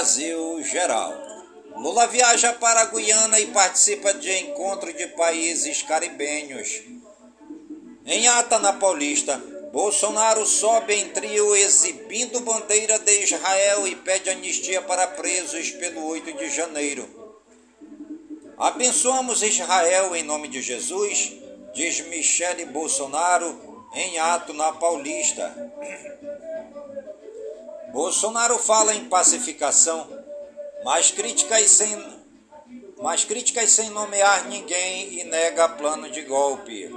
Brasil 0.00 0.62
geral. 0.62 1.12
Lula 1.76 2.06
viaja 2.06 2.54
para 2.54 2.80
a 2.80 2.84
Guiana 2.86 3.38
e 3.38 3.48
participa 3.48 4.14
de 4.14 4.34
encontro 4.44 4.90
de 4.94 5.08
países 5.08 5.82
caribenhos. 5.82 6.80
Em 8.06 8.26
ata 8.26 8.58
na 8.58 8.72
Paulista, 8.72 9.36
Bolsonaro 9.70 10.46
sobe 10.46 10.94
em 10.94 11.10
trio 11.10 11.54
exibindo 11.54 12.40
bandeira 12.40 12.98
de 12.98 13.24
Israel 13.24 13.86
e 13.86 13.94
pede 13.94 14.30
anistia 14.30 14.80
para 14.80 15.06
presos 15.06 15.70
pelo 15.72 16.06
8 16.06 16.32
de 16.32 16.48
janeiro. 16.48 17.06
Abençoamos 18.56 19.42
Israel 19.42 20.16
em 20.16 20.22
nome 20.22 20.48
de 20.48 20.62
Jesus, 20.62 21.34
diz 21.74 22.00
Michele 22.06 22.64
Bolsonaro 22.64 23.84
em 23.94 24.18
ato 24.18 24.54
na 24.54 24.72
Paulista. 24.72 25.54
Bolsonaro 27.92 28.58
fala 28.58 28.94
em 28.94 29.06
pacificação, 29.06 30.06
mas 30.84 31.10
críticas 31.10 31.70
sem, 31.70 32.20
mas 33.02 33.24
críticas 33.24 33.70
sem 33.70 33.90
nomear 33.90 34.48
ninguém 34.48 35.20
e 35.20 35.24
nega 35.24 35.68
plano 35.68 36.10
de 36.10 36.22
golpe. 36.22 36.90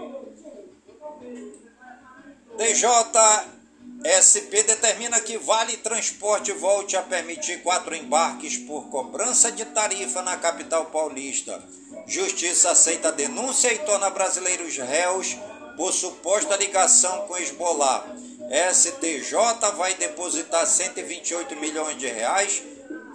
DJSP 2.56 4.63
determina 4.63 5.19
que 5.19 5.38
Vale 5.38 5.77
Transporte 5.77 6.51
volte 6.51 6.95
a 6.95 7.01
permitir 7.01 7.63
quatro 7.63 7.95
embarques 7.95 8.58
por 8.58 8.89
cobrança 8.89 9.51
de 9.51 9.65
tarifa 9.65 10.21
na 10.21 10.38
capital 10.38 10.86
paulista. 10.86 11.62
Justiça 12.06 12.71
aceita 12.71 13.12
denúncia 13.12 13.73
e 13.73 13.79
torna 13.79 14.10
brasileiros 14.12 14.77
réus 14.77 15.36
por 15.75 15.91
suposta 15.91 16.56
ligação 16.56 17.25
com 17.27 17.38
Esbolar. 17.38 18.06
STJ 18.49 19.36
vai 19.75 19.93
depositar 19.95 20.65
128 20.65 21.56
milhões 21.56 21.97
de 21.97 22.08
reais 22.08 22.63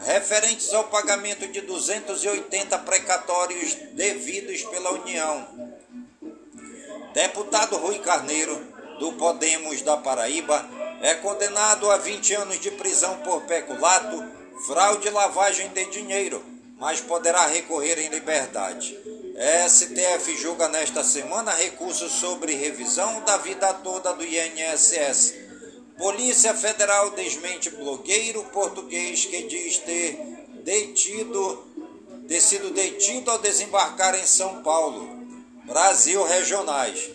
referentes 0.01 0.73
ao 0.73 0.85
pagamento 0.85 1.47
de 1.49 1.61
280 1.61 2.79
precatórios 2.79 3.75
devidos 3.93 4.62
pela 4.64 4.93
União. 4.93 5.47
Deputado 7.12 7.77
Rui 7.77 7.99
Carneiro, 7.99 8.57
do 8.99 9.12
Podemos 9.12 9.83
da 9.83 9.97
Paraíba, 9.97 10.69
é 11.03 11.14
condenado 11.14 11.91
a 11.91 11.97
20 11.97 12.35
anos 12.35 12.61
de 12.61 12.71
prisão 12.73 13.19
por 13.19 13.43
peculato, 13.43 14.25
fraude 14.67 15.09
e 15.09 15.11
lavagem 15.11 15.69
de 15.69 15.85
dinheiro, 15.87 16.45
mas 16.79 17.01
poderá 17.01 17.47
recorrer 17.47 17.99
em 17.99 18.09
liberdade. 18.09 18.97
STF 19.38 20.37
julga 20.37 20.68
nesta 20.68 21.05
semana 21.05 21.53
recurso 21.53 22.09
sobre 22.09 22.55
revisão 22.55 23.20
da 23.20 23.37
vida 23.37 23.72
toda 23.72 24.12
do 24.12 24.24
INSS. 24.24 25.33
Polícia 25.96 26.53
Federal 26.55 27.11
desmente 27.11 27.70
blogueiro 27.70 28.42
português 28.46 29.27
que 29.27 29.44
diz 29.44 29.79
ter 29.79 30.18
detido, 30.64 31.64
ter 32.27 32.40
sido 32.40 32.70
detido 32.70 33.31
ao 33.31 33.38
desembarcar 33.38 34.18
em 34.18 34.27
São 34.27 34.61
Paulo. 34.61 35.09
Brasil 35.64 36.24
regionais. 36.24 37.09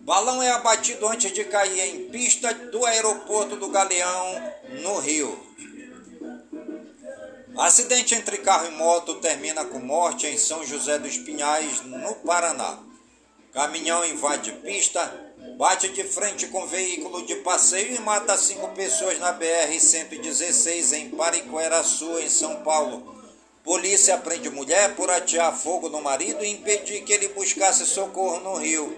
Balão 0.00 0.42
é 0.42 0.50
abatido 0.50 1.06
antes 1.08 1.30
de 1.30 1.44
cair 1.44 1.94
em 1.94 2.08
pista 2.08 2.54
do 2.54 2.86
aeroporto 2.86 3.54
do 3.54 3.68
Galeão, 3.68 4.52
no 4.80 4.98
Rio. 4.98 5.47
Acidente 7.58 8.14
entre 8.14 8.38
carro 8.38 8.68
e 8.68 8.70
moto 8.70 9.16
termina 9.16 9.64
com 9.64 9.80
morte 9.80 10.28
em 10.28 10.38
São 10.38 10.64
José 10.64 10.96
dos 10.96 11.18
Pinhais, 11.18 11.80
no 11.80 12.14
Paraná. 12.14 12.78
Caminhão 13.52 14.04
invade 14.04 14.52
pista, 14.52 15.12
bate 15.56 15.88
de 15.88 16.04
frente 16.04 16.46
com 16.46 16.68
veículo 16.68 17.26
de 17.26 17.34
passeio 17.34 17.96
e 17.96 17.98
mata 17.98 18.36
cinco 18.36 18.68
pessoas 18.68 19.18
na 19.18 19.36
BR-116 19.36 20.92
em 20.92 21.10
Pariquera-Sul, 21.10 22.20
em 22.20 22.28
São 22.28 22.62
Paulo. 22.62 23.20
Polícia 23.64 24.16
prende 24.18 24.48
mulher 24.48 24.94
por 24.94 25.10
atear 25.10 25.52
fogo 25.52 25.88
no 25.88 26.00
marido 26.00 26.44
e 26.44 26.52
impedir 26.52 27.02
que 27.02 27.12
ele 27.12 27.26
buscasse 27.30 27.84
socorro 27.86 28.38
no 28.38 28.54
Rio. 28.54 28.96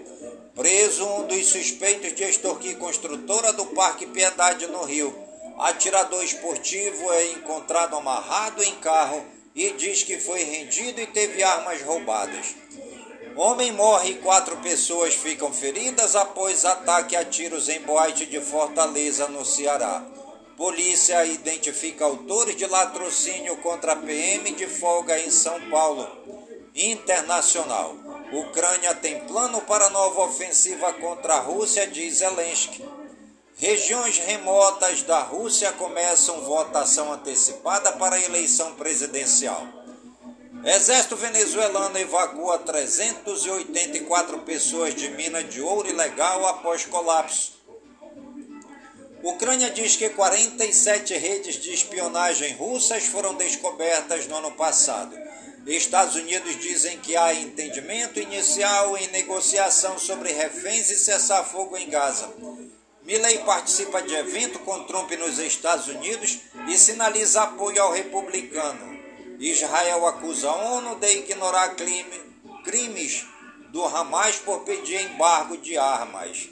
Preso 0.55 1.07
um 1.07 1.27
dos 1.27 1.47
suspeitos 1.47 2.15
de 2.15 2.25
extorquir 2.25 2.77
construtora 2.77 3.55
do 3.55 3.65
Parque 3.69 4.05
Piedade 4.05 4.67
no 4.67 4.85
Rio. 4.85 5.30
Atirador 5.59 6.25
esportivo 6.25 7.13
é 7.13 7.33
encontrado 7.33 7.97
amarrado 7.97 8.63
em 8.63 8.75
carro 8.77 9.25
e 9.55 9.71
diz 9.73 10.03
que 10.03 10.19
foi 10.19 10.43
rendido 10.45 11.01
e 11.01 11.07
teve 11.07 11.43
armas 11.43 11.83
roubadas. 11.83 12.55
Homem 13.37 13.73
morre 13.73 14.11
e 14.11 14.15
quatro 14.17 14.57
pessoas 14.59 15.15
ficam 15.15 15.53
feridas 15.53 16.17
após 16.17 16.65
ataque 16.65 17.15
a 17.17 17.25
tiros 17.25 17.69
em 17.69 17.81
boate 17.81 18.27
de 18.27 18.41
Fortaleza, 18.41 19.29
no 19.29 19.45
Ceará. 19.45 20.05
Polícia 20.57 21.25
identifica 21.25 22.05
autores 22.05 22.57
de 22.57 22.67
latrocínio 22.67 23.57
contra 23.59 23.97
PM 23.97 24.53
de 24.53 24.67
folga 24.67 25.19
em 25.19 25.31
São 25.31 25.59
Paulo. 25.71 26.07
Internacional. 26.75 27.97
Ucrânia 28.33 28.95
tem 28.95 29.21
plano 29.21 29.61
para 29.63 29.91
nova 29.91 30.23
ofensiva 30.23 30.93
contra 30.95 31.35
a 31.35 31.41
Rússia, 31.41 31.87
diz 31.87 32.19
Zelensky. 32.19 32.85
Regiões 33.61 34.17
remotas 34.17 35.03
da 35.03 35.21
Rússia 35.21 35.71
começam 35.73 36.41
votação 36.41 37.13
antecipada 37.13 37.93
para 37.93 38.17
a 38.17 38.25
eleição 38.25 38.75
presidencial. 38.77 39.67
Exército 40.65 41.15
venezuelano 41.15 41.99
evacua 41.99 42.59
384 42.61 44.39
pessoas 44.39 44.95
de 44.95 45.11
mina 45.11 45.45
de 45.45 45.61
ouro 45.61 45.87
ilegal 45.87 46.47
após 46.47 46.87
colapso. 46.87 47.53
Ucrânia 49.23 49.71
diz 49.71 49.95
que 49.95 50.09
47 50.09 51.19
redes 51.19 51.57
de 51.57 51.71
espionagem 51.71 52.55
russas 52.55 53.05
foram 53.05 53.35
descobertas 53.35 54.27
no 54.27 54.37
ano 54.39 54.53
passado. 54.53 55.15
Estados 55.67 56.15
Unidos 56.15 56.59
dizem 56.59 56.99
que 57.01 57.15
há 57.15 57.35
entendimento 57.35 58.19
inicial 58.19 58.97
em 58.97 59.09
negociação 59.09 59.99
sobre 59.99 60.33
reféns 60.33 60.89
e 60.89 60.97
cessar 60.97 61.45
fogo 61.45 61.77
em 61.77 61.91
Gaza. 61.91 62.33
Milley 63.11 63.39
participa 63.39 64.01
de 64.01 64.15
evento 64.15 64.61
com 64.61 64.85
Trump 64.85 65.11
nos 65.19 65.41
Estados 65.41 65.89
Unidos 65.89 66.43
e 66.69 66.79
sinaliza 66.79 67.43
apoio 67.43 67.83
ao 67.83 67.93
republicano. 67.93 69.01
Israel 69.41 70.07
acusa 70.07 70.49
a 70.49 70.55
ONU 70.77 70.95
de 70.95 71.17
ignorar 71.17 71.75
crime, 71.75 72.21
crimes 72.63 73.27
do 73.71 73.85
Hamas 73.85 74.37
por 74.37 74.61
pedir 74.61 75.01
embargo 75.01 75.57
de 75.57 75.77
armas. 75.77 76.51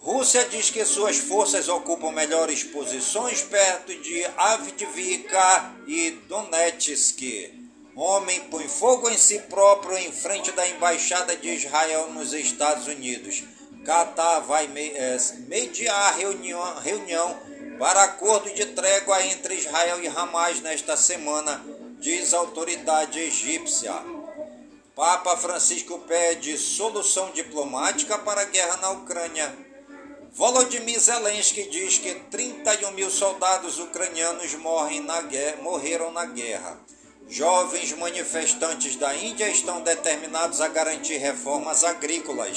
Rússia 0.00 0.44
diz 0.50 0.68
que 0.68 0.84
suas 0.84 1.16
forças 1.16 1.66
ocupam 1.66 2.12
melhores 2.12 2.62
posições 2.62 3.40
perto 3.40 3.94
de 4.02 4.22
Avdiivka 4.36 5.76
e 5.86 6.10
Donetsk. 6.28 7.54
Homem 7.96 8.38
põe 8.50 8.68
fogo 8.68 9.08
em 9.08 9.16
si 9.16 9.38
próprio 9.38 9.96
em 9.96 10.12
frente 10.12 10.52
da 10.52 10.68
embaixada 10.68 11.34
de 11.36 11.48
Israel 11.48 12.10
nos 12.10 12.34
Estados 12.34 12.86
Unidos. 12.86 13.44
Catar 13.90 14.38
vai 14.42 14.70
é, 14.94 15.16
mediar 15.48 16.16
reunião, 16.16 16.78
reunião 16.78 17.36
para 17.76 18.04
acordo 18.04 18.48
de 18.54 18.66
trégua 18.66 19.20
entre 19.26 19.56
Israel 19.56 20.00
e 20.00 20.06
Hamas 20.06 20.60
nesta 20.60 20.96
semana, 20.96 21.60
diz 21.98 22.32
a 22.32 22.38
autoridade 22.38 23.18
egípcia. 23.18 23.92
Papa 24.94 25.36
Francisco 25.36 25.98
pede 26.06 26.56
solução 26.56 27.32
diplomática 27.32 28.16
para 28.16 28.42
a 28.42 28.44
guerra 28.44 28.76
na 28.76 28.90
Ucrânia. 28.90 29.52
Volodymyr 30.34 31.00
Zelensky 31.00 31.64
diz 31.64 31.98
que 31.98 32.14
31 32.14 32.92
mil 32.92 33.10
soldados 33.10 33.80
ucranianos 33.80 34.54
morrem 34.54 35.00
na 35.00 35.20
guerra, 35.22 35.62
morreram 35.62 36.12
na 36.12 36.26
guerra. 36.26 36.78
jovens 37.28 37.92
manifestantes 37.94 38.94
da 38.94 39.16
Índia 39.16 39.48
estão 39.48 39.80
determinados 39.80 40.60
a 40.60 40.68
garantir 40.68 41.16
reformas 41.16 41.82
agrícolas. 41.82 42.56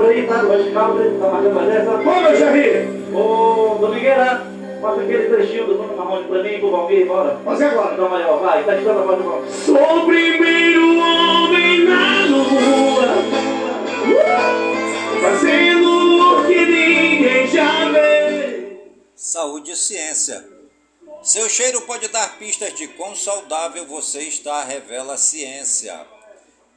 Flavinho 0.00 0.26
tá 0.26 0.44
tá? 0.44 0.56
De 0.56 0.70
calma, 0.70 1.04
tá 1.20 1.28
marcando 1.28 1.54
mais 1.54 1.68
essa. 1.68 1.90
Ô, 1.90 2.20
meu 2.20 2.36
Jerry! 2.36 2.88
Ô, 3.12 3.78
Domingueira, 3.80 4.46
faça 4.80 5.00
aquele 5.02 5.28
trechinho 5.28 5.66
do 5.66 5.74
Bruno 5.74 5.96
Marrone 5.96 6.24
pra 6.24 6.42
mim, 6.42 6.58
pro 6.58 6.70
Valmir, 6.70 7.06
bora. 7.06 7.38
Fazer 7.44 7.66
agora. 7.66 7.96
Tá 7.96 8.08
maior, 8.08 8.40
vai, 8.40 8.64
tá 8.64 8.76
tirando 8.76 9.00
a 9.00 9.02
voz 9.02 9.18
do 9.18 9.24
Valmir. 9.24 9.50
Sou 9.50 9.98
o 9.98 10.06
primeiro 10.06 10.98
homem 10.98 11.84
na 11.84 12.24
lua, 12.26 13.08
fazendo 15.20 16.40
o 16.40 16.46
que 16.46 16.64
ninguém 16.64 17.46
já 17.46 17.90
vê. 17.90 18.78
Saúde 19.14 19.72
e 19.72 19.76
ciência. 19.76 20.48
Seu 21.22 21.46
cheiro 21.50 21.82
pode 21.82 22.08
dar 22.08 22.38
pistas 22.38 22.72
de 22.72 22.88
quão 22.88 23.14
saudável 23.14 23.84
você 23.84 24.20
está, 24.20 24.64
revela 24.64 25.14
a 25.14 25.18
ciência. 25.18 26.06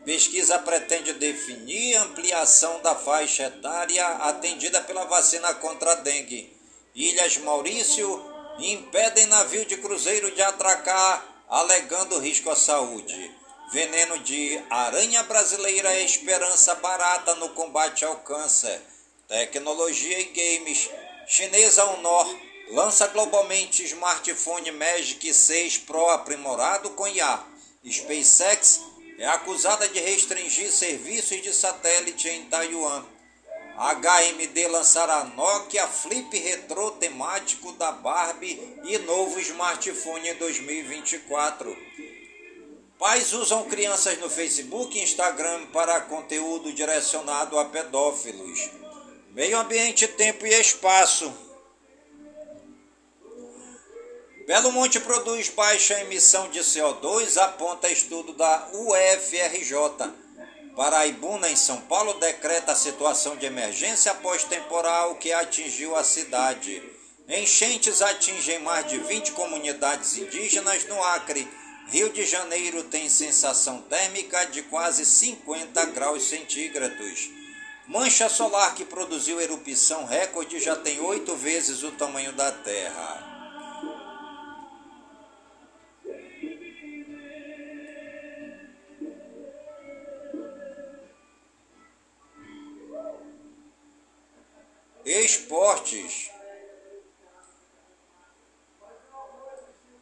Pesquisa 0.06 0.60
pretende 0.60 1.13
definir 1.13 1.96
ampliação 1.96 2.82
da 2.82 2.94
faixa 2.94 3.44
etária 3.44 4.06
atendida 4.06 4.82
pela 4.82 5.06
vacina 5.06 5.54
contra 5.56 5.94
a 5.94 5.96
dengue. 5.96 6.52
Ilhas 6.94 7.38
Maurício 7.38 8.24
impedem 8.60 9.28
navio 9.28 9.66
de 9.66 9.78
cruzeiro 9.78 10.30
de 10.32 10.42
atracar, 10.42 11.26
alegando 11.50 12.20
risco 12.20 12.50
à 12.50 12.56
saúde. 12.56 13.32
Veneno 13.72 14.20
de 14.20 14.62
aranha 14.70 15.24
brasileira 15.24 15.92
é 15.94 16.04
esperança 16.04 16.76
barata 16.76 17.34
no 17.36 17.50
combate 17.50 18.04
ao 18.04 18.18
câncer. 18.18 18.82
Tecnologia 19.28 20.20
e 20.20 20.26
games. 20.26 20.89
Chinesa 21.26 21.86
Honor 21.86 22.28
lança 22.72 23.08
globalmente 23.08 23.84
smartphone 23.86 24.70
Magic 24.72 25.34
6 25.34 25.78
Pro 25.80 26.10
aprimorado 26.10 26.89
com 26.92 27.08
IA. 27.08 27.42
SpaceX 27.89 28.92
é 29.23 29.27
acusada 29.29 29.88
de 29.88 30.01
restringir 30.01 30.69
serviços 30.69 31.41
de 31.41 31.53
satélite 31.53 32.27
em 32.27 32.43
Taiwan. 32.43 33.05
HMD 33.77 34.67
lançará 34.67 35.23
Nokia 35.23 35.88
Flip 35.88 36.38
Retro 36.38 36.91
temático 36.91 37.71
da 37.71 37.89
Barbie 37.89 38.59
e 38.83 38.97
novo 38.97 39.39
smartphone 39.39 40.27
em 40.27 40.36
2024. 40.36 41.73
Pais 42.99 43.31
usam 43.31 43.63
crianças 43.69 44.17
no 44.19 44.29
Facebook 44.29 44.99
e 44.99 45.03
Instagram 45.03 45.67
para 45.67 46.01
conteúdo 46.01 46.73
direcionado 46.73 47.57
a 47.57 47.63
pedófilos. 47.63 48.69
Meio 49.31 49.57
ambiente, 49.57 50.05
tempo 50.05 50.45
e 50.45 50.49
espaço. 50.49 51.33
Belo 54.45 54.73
Monte 54.73 54.99
produz 54.99 55.47
baixa 55.47 56.01
emissão 56.01 56.49
de 56.49 56.60
CO2, 56.60 57.38
aponta 57.38 57.89
estudo 57.89 58.34
da 58.34 58.67
UFRJ. 58.73 60.12
Paraibuna, 60.75 61.49
em 61.49 61.56
São 61.56 61.79
Paulo, 61.82 62.15
decreta 62.15 62.73
a 62.73 62.75
situação 62.75 63.38
de 63.38 63.45
emergência 63.45 64.12
após 64.12 64.43
temporal 64.43 65.15
que 65.15 65.32
atingiu 65.32 65.95
a 65.95 66.03
cidade. 66.03 66.84
Enchentes 67.29 68.01
atingem 68.01 68.60
mais 68.60 68.86
de 68.86 68.97
20 68.97 69.32
comunidades 69.32 70.17
indígenas 70.17 70.86
no 70.88 71.01
Acre. 71.01 71.47
Rio 71.88 72.10
de 72.10 72.25
Janeiro 72.25 72.84
tem 72.84 73.08
sensação 73.08 73.82
térmica 73.84 74.43
de 74.47 74.62
quase 74.63 75.06
50 75.06 75.86
graus 75.86 76.23
centígrados. 76.23 77.29
Mancha 77.88 78.27
solar 78.27 78.75
que 78.75 78.84
produziu 78.84 79.39
erupção 79.39 80.03
recorde 80.03 80.60
já 80.60 80.75
tem 80.75 80.99
oito 80.99 81.34
vezes 81.34 81.82
o 81.82 81.91
tamanho 81.91 82.34
da 82.34 82.51
Terra. 82.51 83.33
Esportes. 95.06 96.32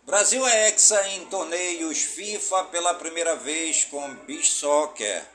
Brasil 0.03 0.45
é 0.45 0.67
hexa 0.67 1.07
em 1.09 1.25
torneios 1.25 2.03
FIFA 2.03 2.65
pela 2.65 2.93
primeira 2.93 3.35
vez 3.35 3.83
com 3.85 4.13
beach 4.25 4.51
soccer. 4.51 5.25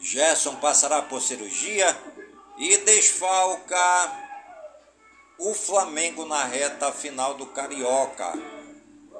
Gerson 0.00 0.56
passará 0.56 1.02
por 1.02 1.20
cirurgia 1.20 1.96
e 2.58 2.78
desfalca 2.78 4.28
o 5.38 5.54
Flamengo 5.54 6.24
na 6.24 6.42
reta 6.42 6.90
final 6.90 7.34
do 7.34 7.46
Carioca. 7.46 8.32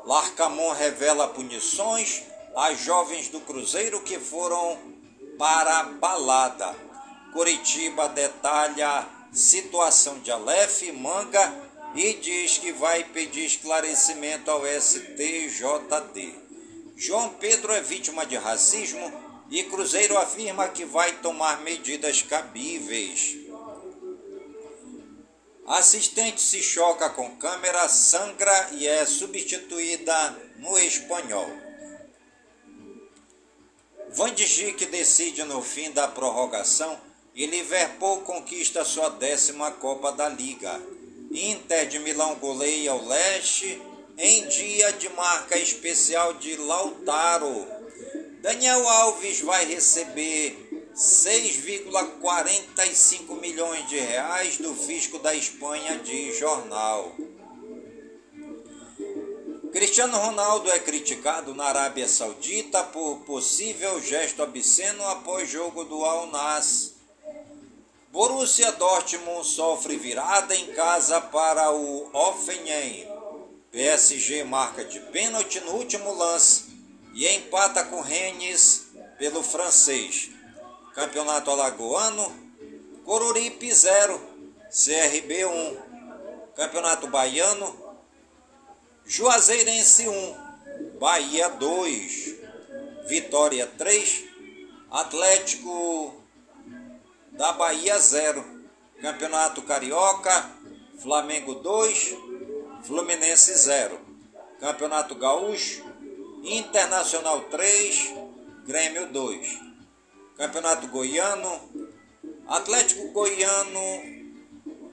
Larcamon 0.05 0.73
revela 0.73 1.29
punições 1.29 2.25
a 2.57 2.75
jovens 2.75 3.29
do 3.29 3.41
Cruzeiro 3.43 4.03
que 4.03 4.19
foram 4.19 4.79
para 5.39 5.79
a 5.79 5.83
balada. 5.85 6.75
Curitiba 7.33 8.09
detalha 8.09 9.20
situação 9.33 10.19
de 10.21 10.31
Aleph 10.31 10.83
Manga 10.93 11.71
e 11.95 12.15
diz 12.15 12.59
que 12.59 12.73
vai 12.73 13.05
pedir 13.05 13.45
esclarecimento 13.45 14.51
ao 14.51 14.63
STJD. 14.65 16.35
João 16.97 17.31
Pedro 17.31 17.73
é 17.73 17.81
vítima 17.81 18.27
de 18.27 18.37
racismo 18.37 19.13
e 19.51 19.65
Cruzeiro 19.65 20.17
afirma 20.19 20.69
que 20.69 20.85
vai 20.85 21.13
tomar 21.19 21.61
medidas 21.63 22.23
cabíveis. 22.23 23.39
Assistente 25.67 26.41
se 26.41 26.63
choca 26.63 27.11
com 27.11 27.37
câmera, 27.37 27.89
sangra 27.89 28.71
e 28.73 28.87
é 28.87 29.07
substituída 29.07 30.37
no 30.57 30.77
espanhol. 30.79 31.49
Van 34.13 34.35
Dijk 34.35 34.87
decide 34.87 35.45
no 35.45 35.63
fim 35.63 35.93
da 35.93 36.09
prorrogação 36.09 37.01
e 37.35 37.47
Liverpool 37.47 38.21
conquista 38.23 38.85
sua 38.85 39.09
décima 39.11 39.71
Copa 39.73 40.13
da 40.13 40.29
Liga. 40.29 40.81
Inter 41.31 41.87
de 41.87 41.99
Milão 42.01 42.35
goleia 42.37 42.95
o 42.95 43.09
Leste 43.09 43.81
em 44.19 44.47
dia 44.49 44.93
de 44.93 45.09
marca 45.11 45.59
especial 45.59 46.35
de 46.35 46.57
Lautaro. 46.57 47.67
Daniel 48.43 48.89
Alves 48.89 49.41
vai 49.41 49.65
receber 49.67 50.57
6,45 50.95 53.41
milhões 53.41 53.89
de 53.89 53.99
reais 53.99 54.59
do 54.59 54.75
fisco 54.75 55.19
da 55.19 55.35
Espanha 55.35 55.99
de 55.99 56.33
jornal. 56.33 57.15
Cristiano 59.73 60.19
Ronaldo 60.19 60.71
é 60.71 60.79
criticado 60.81 61.55
na 61.55 61.65
Arábia 61.65 62.07
Saudita 62.09 62.83
por 62.83 63.21
possível 63.21 64.01
gesto 64.01 64.43
obsceno 64.43 65.07
após 65.07 65.49
jogo 65.49 65.85
do 65.85 66.05
Al 66.05 66.27
Nassr. 66.27 66.90
Borussia 68.13 68.73
Dortmund 68.73 69.47
sofre 69.47 69.97
virada 69.97 70.55
em 70.57 70.73
casa 70.73 71.21
para 71.21 71.71
o 71.71 72.11
Hoffenheim. 72.13 73.07
PSG 73.71 74.43
marca 74.43 74.85
de 74.85 74.99
pênalti 74.99 75.61
no 75.61 75.77
último 75.77 76.13
lance 76.13 76.65
e 77.15 77.25
empata 77.29 77.85
com 77.85 78.01
Rennes 78.01 78.89
pelo 79.17 79.45
francês. 79.45 80.29
Campeonato 80.93 81.53
Alagoano, 81.53 82.35
Coruripe 83.05 83.73
0, 83.73 84.21
CRB 84.69 85.45
1. 85.45 85.91
Campeonato 86.57 87.07
Baiano, 87.07 87.95
Juazeirense 89.07 90.09
1, 90.09 90.99
Bahia 90.99 91.49
2, 91.49 92.37
Vitória 93.07 93.67
3, 93.79 94.25
Atlético 94.91 96.20
da 97.41 97.53
Bahia 97.53 97.99
0. 97.99 98.45
Campeonato 99.01 99.63
Carioca, 99.63 100.51
Flamengo 100.99 101.55
2, 101.55 102.19
Fluminense 102.83 103.57
0. 103.57 103.99
Campeonato 104.61 105.15
Gaúcho, 105.15 105.83
Internacional 106.43 107.41
3, 107.45 108.15
Grêmio 108.67 109.07
2. 109.07 109.59
Campeonato 110.37 110.87
Goiano, 110.89 111.71
Atlético 112.47 113.09
Goiano 113.11 114.03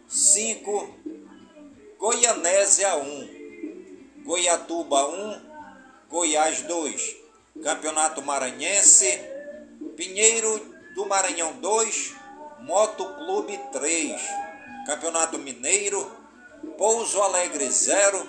5, 0.07 0.99
Goianésia 1.99 2.95
1, 2.95 4.23
Goiatuba 4.23 5.05
1, 5.05 5.41
Goiás 6.09 6.61
2. 6.61 7.17
Campeonato 7.61 8.21
Maranhense, 8.21 9.19
Pinheiro 9.97 10.61
do 10.95 11.05
Maranhão 11.05 11.51
2, 11.59 12.16
Moto 12.59 13.13
Clube 13.15 13.57
3, 13.71 14.19
Campeonato 14.85 15.37
Mineiro, 15.37 16.11
Pouso 16.77 17.21
Alegre 17.21 17.69
0, 17.71 18.27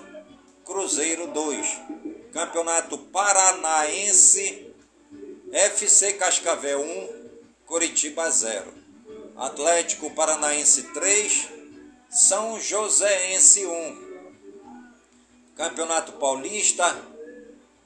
Cruzeiro 0.65 1.29
2, 1.29 2.31
Campeonato 2.33 2.99
Paranaense, 2.99 4.73
FC 5.51 6.17
Cascavel 6.19 6.81
1, 6.81 7.31
Curitiba 7.67 8.31
0, 8.31 8.73
Atlético 9.37 10.11
Paranaense 10.11 10.83
3, 10.93 11.49
São 12.11 12.61
Joséense 12.61 13.67
1, 13.67 14.09
Campeonato 15.57 16.13
Paulista, 16.13 16.97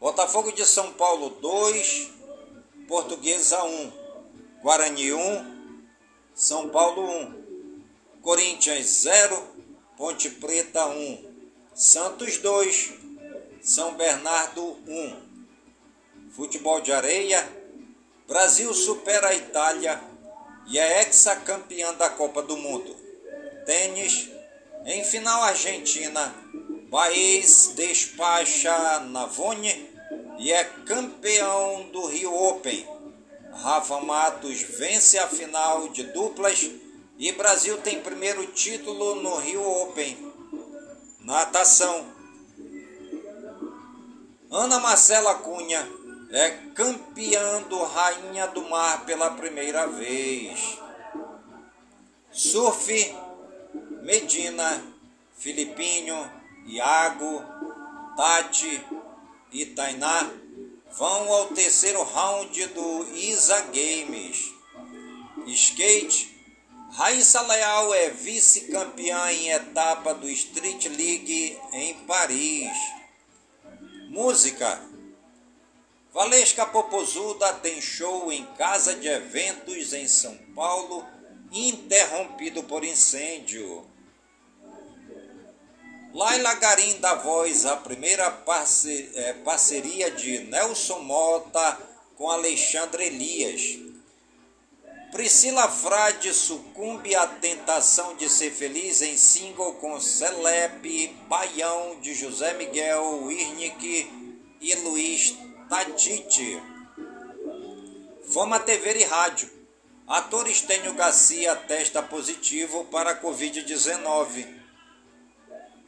Botafogo 0.00 0.50
de 0.50 0.66
São 0.66 0.92
Paulo 0.92 1.30
2, 1.30 2.10
Portuguesa 2.88 3.62
1, 3.62 3.92
Guarani 4.60 5.12
1, 5.12 5.51
São 6.34 6.70
Paulo 6.70 7.02
1, 7.02 7.42
Corinthians 8.22 8.86
0, 9.02 9.42
Ponte 9.98 10.30
Preta 10.30 10.86
1, 10.86 11.24
Santos 11.74 12.38
2, 12.38 12.94
São 13.60 13.94
Bernardo 13.94 14.78
1. 14.88 16.30
Futebol 16.30 16.80
de 16.80 16.90
areia, 16.90 17.46
Brasil 18.26 18.72
supera 18.72 19.28
a 19.28 19.34
Itália 19.34 20.00
e 20.66 20.78
é 20.78 21.02
ex-campeã 21.02 21.92
da 21.94 22.08
Copa 22.08 22.42
do 22.42 22.56
Mundo. 22.56 22.96
Tênis, 23.66 24.30
em 24.86 25.04
final 25.04 25.42
Argentina, 25.42 26.34
País 26.90 27.72
despacha 27.76 29.00
Navone 29.00 29.90
e 30.38 30.50
é 30.50 30.64
campeão 30.64 31.88
do 31.92 32.06
Rio 32.06 32.34
Open. 32.34 32.91
Rafa 33.52 34.00
Matos 34.00 34.62
vence 34.62 35.18
a 35.18 35.28
final 35.28 35.88
de 35.88 36.04
duplas 36.04 36.70
e 37.18 37.32
Brasil 37.32 37.78
tem 37.78 38.00
primeiro 38.00 38.46
título 38.48 39.16
no 39.16 39.36
Rio 39.36 39.62
Open. 39.82 40.32
Natação. 41.20 42.06
Ana 44.50 44.80
Marcela 44.80 45.36
Cunha 45.36 45.88
é 46.30 46.50
campeã 46.74 47.62
do 47.62 47.82
Rainha 47.84 48.48
do 48.48 48.68
Mar 48.68 49.04
pela 49.04 49.30
primeira 49.30 49.86
vez. 49.86 50.78
Surf. 52.30 53.14
Medina, 54.02 54.82
Filipinho, 55.38 56.28
Iago, 56.66 57.40
Tati 58.16 58.84
e 59.52 59.64
Tainá 59.66 60.28
vão 60.96 61.32
ao 61.32 61.48
terceiro 61.48 62.02
round 62.02 62.66
do 62.66 63.16
ISA 63.16 63.60
Games. 63.62 64.52
Skate, 65.46 66.32
Raíssa 66.92 67.40
Leal 67.42 67.94
é 67.94 68.10
vice-campeã 68.10 69.32
em 69.32 69.50
etapa 69.50 70.14
do 70.14 70.28
Street 70.28 70.86
League 70.86 71.58
em 71.72 71.94
Paris. 72.06 72.70
Música, 74.10 74.80
Valesca 76.12 76.66
Popozuda 76.66 77.54
tem 77.54 77.80
show 77.80 78.30
em 78.30 78.44
casa 78.56 78.94
de 78.94 79.08
eventos 79.08 79.94
em 79.94 80.06
São 80.06 80.36
Paulo, 80.54 81.06
interrompido 81.50 82.62
por 82.64 82.84
incêndio. 82.84 83.86
Laila 86.14 86.54
Garim 86.56 87.00
dá 87.00 87.14
voz 87.14 87.64
à 87.64 87.74
primeira 87.74 88.26
é, 89.14 89.32
parceria 89.44 90.10
de 90.10 90.40
Nelson 90.40 90.98
Mota 90.98 91.78
com 92.16 92.30
Alexandre 92.30 93.06
Elias. 93.06 93.78
Priscila 95.10 95.66
Frade 95.70 96.34
sucumbe 96.34 97.14
à 97.14 97.26
tentação 97.26 98.14
de 98.16 98.28
ser 98.28 98.50
feliz 98.50 99.00
em 99.00 99.16
single 99.16 99.74
com 99.74 99.98
Celepe, 99.98 101.16
Baião 101.28 101.98
de 102.00 102.14
José 102.14 102.52
Miguel 102.54 103.24
Wirnick 103.24 104.10
e 104.60 104.74
Luiz 104.76 105.34
Tatite. 105.70 106.62
Foma 108.30 108.60
TV 108.60 108.98
e 108.98 109.04
rádio. 109.04 109.50
Ator 110.06 110.46
Estênio 110.46 110.92
Garcia 110.92 111.56
testa 111.56 112.02
positivo 112.02 112.84
para 112.84 113.18
Covid-19. 113.18 114.61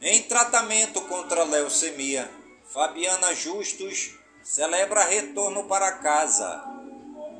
Em 0.07 0.21
tratamento 0.21 1.01
contra 1.01 1.43
leucemia, 1.43 2.29
Fabiana 2.71 3.33
Justus 3.33 4.13
celebra 4.43 5.03
retorno 5.03 5.63
para 5.63 5.93
casa. 5.93 6.63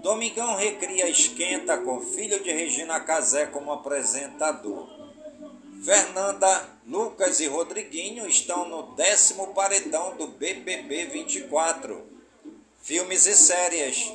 Domingão 0.01 0.55
recria 0.55 1.07
esquenta 1.07 1.77
com 1.77 2.01
filho 2.01 2.41
de 2.41 2.51
Regina 2.51 2.99
Casé 2.99 3.45
como 3.45 3.71
apresentador. 3.71 4.89
Fernanda, 5.83 6.67
Lucas 6.87 7.39
e 7.39 7.45
Rodriguinho 7.45 8.27
estão 8.27 8.67
no 8.67 8.95
décimo 8.95 9.53
paredão 9.53 10.17
do 10.17 10.25
BBB 10.25 11.05
24. 11.05 12.03
Filmes 12.81 13.27
e 13.27 13.35
séries. 13.35 14.11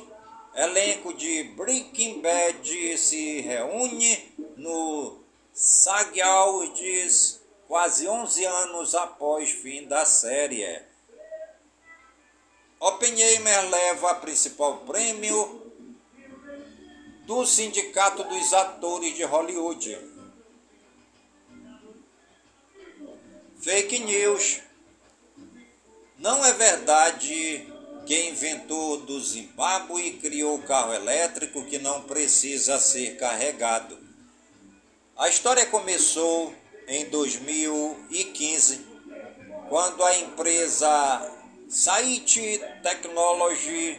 Elenco 0.53 1.13
de 1.13 1.43
Breaking 1.55 2.21
Bad 2.21 2.97
se 2.97 3.39
reúne 3.39 4.35
no 4.57 5.21
SAG 5.53 6.19
Awards 6.19 7.40
quase 7.71 8.05
11 8.05 8.43
anos 8.43 8.93
após 8.95 9.49
fim 9.49 9.87
da 9.87 10.03
série. 10.03 10.81
Oppenheimer 12.77 13.69
leva 13.69 14.11
a 14.11 14.15
principal 14.15 14.79
prêmio 14.79 15.71
do 17.25 17.45
Sindicato 17.45 18.25
dos 18.25 18.51
Atores 18.51 19.15
de 19.15 19.23
Hollywood. 19.23 19.97
Fake 23.61 23.99
news. 23.99 24.59
Não 26.17 26.45
é 26.45 26.51
verdade 26.51 27.73
que 28.05 28.27
inventor 28.27 28.97
do 29.05 29.17
Zimbábue 29.21 30.19
criou 30.19 30.61
carro 30.63 30.93
elétrico 30.93 31.63
que 31.63 31.79
não 31.79 32.01
precisa 32.01 32.77
ser 32.79 33.15
carregado. 33.15 33.97
A 35.15 35.29
história 35.29 35.65
começou 35.67 36.53
em 36.91 37.05
2015, 37.05 38.85
quando 39.69 40.03
a 40.03 40.17
empresa 40.17 41.31
Site 41.69 42.61
Technology 42.83 43.97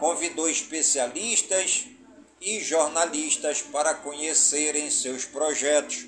convidou 0.00 0.48
especialistas 0.48 1.84
e 2.40 2.58
jornalistas 2.60 3.60
para 3.60 3.96
conhecerem 3.96 4.90
seus 4.90 5.26
projetos. 5.26 6.06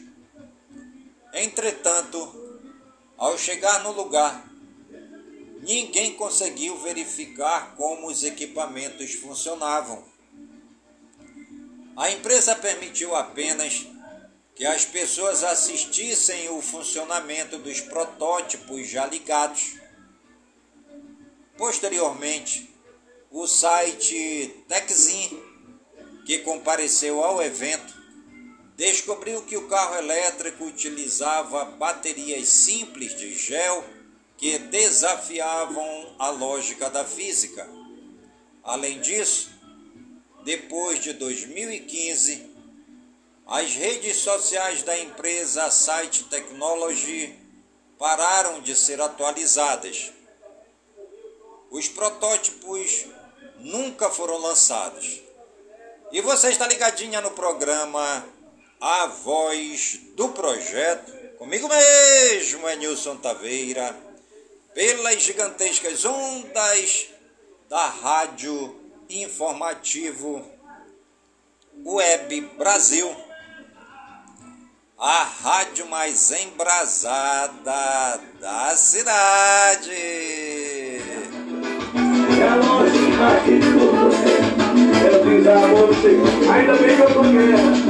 Entretanto, 1.34 2.62
ao 3.18 3.36
chegar 3.36 3.82
no 3.82 3.92
lugar, 3.92 4.50
ninguém 5.60 6.14
conseguiu 6.14 6.78
verificar 6.78 7.74
como 7.76 8.06
os 8.06 8.24
equipamentos 8.24 9.12
funcionavam. 9.12 10.02
A 11.94 12.10
empresa 12.10 12.56
permitiu 12.56 13.14
apenas 13.14 13.86
que 14.58 14.66
as 14.66 14.84
pessoas 14.84 15.44
assistissem 15.44 16.48
o 16.48 16.60
funcionamento 16.60 17.58
dos 17.58 17.80
protótipos 17.80 18.88
já 18.88 19.06
ligados. 19.06 19.76
Posteriormente, 21.56 22.68
o 23.30 23.46
site 23.46 24.64
Techzin, 24.66 25.40
que 26.26 26.40
compareceu 26.40 27.22
ao 27.22 27.40
evento, 27.40 27.94
descobriu 28.76 29.42
que 29.42 29.56
o 29.56 29.68
carro 29.68 29.94
elétrico 29.94 30.64
utilizava 30.64 31.64
baterias 31.64 32.48
simples 32.48 33.14
de 33.14 33.32
gel 33.38 33.84
que 34.36 34.58
desafiavam 34.58 36.16
a 36.18 36.30
lógica 36.30 36.90
da 36.90 37.04
física. 37.04 37.64
Além 38.64 39.00
disso, 39.00 39.50
depois 40.44 41.00
de 41.00 41.12
2015, 41.12 42.47
as 43.48 43.74
redes 43.74 44.18
sociais 44.18 44.82
da 44.82 44.98
empresa 44.98 45.70
Site 45.70 46.24
Technology 46.24 47.34
pararam 47.98 48.60
de 48.60 48.76
ser 48.76 49.00
atualizadas. 49.00 50.12
Os 51.70 51.88
protótipos 51.88 53.06
nunca 53.58 54.10
foram 54.10 54.36
lançados. 54.36 55.22
E 56.12 56.20
você 56.20 56.50
está 56.50 56.66
ligadinha 56.66 57.22
no 57.22 57.30
programa 57.30 58.26
A 58.78 59.06
Voz 59.06 59.98
do 60.14 60.28
Projeto, 60.28 61.10
comigo 61.38 61.68
mesmo, 61.68 62.68
é 62.68 62.76
Nilson 62.76 63.16
Taveira, 63.16 63.96
pelas 64.74 65.22
gigantescas 65.22 66.04
ondas 66.04 67.08
da 67.66 67.86
Rádio 67.86 68.78
Informativo 69.08 70.46
Web 71.82 72.40
Brasil 72.58 73.27
a 75.00 75.28
rádio 75.44 75.88
mais 75.88 76.32
embrasada 76.32 78.20
da 78.40 78.76
cidade. 78.76 79.92
É 82.40 82.48
aqui 83.36 83.60
por 83.60 83.94
você. 83.94 84.38
Eu 85.06 85.24
fiz 85.24 85.46
a 85.46 85.50
você, 85.68 86.10
ainda 86.50 86.74
bem 86.74 86.96
que 86.96 87.02
eu 87.02 87.14
tô 87.14 87.22
quieto. 87.22 87.86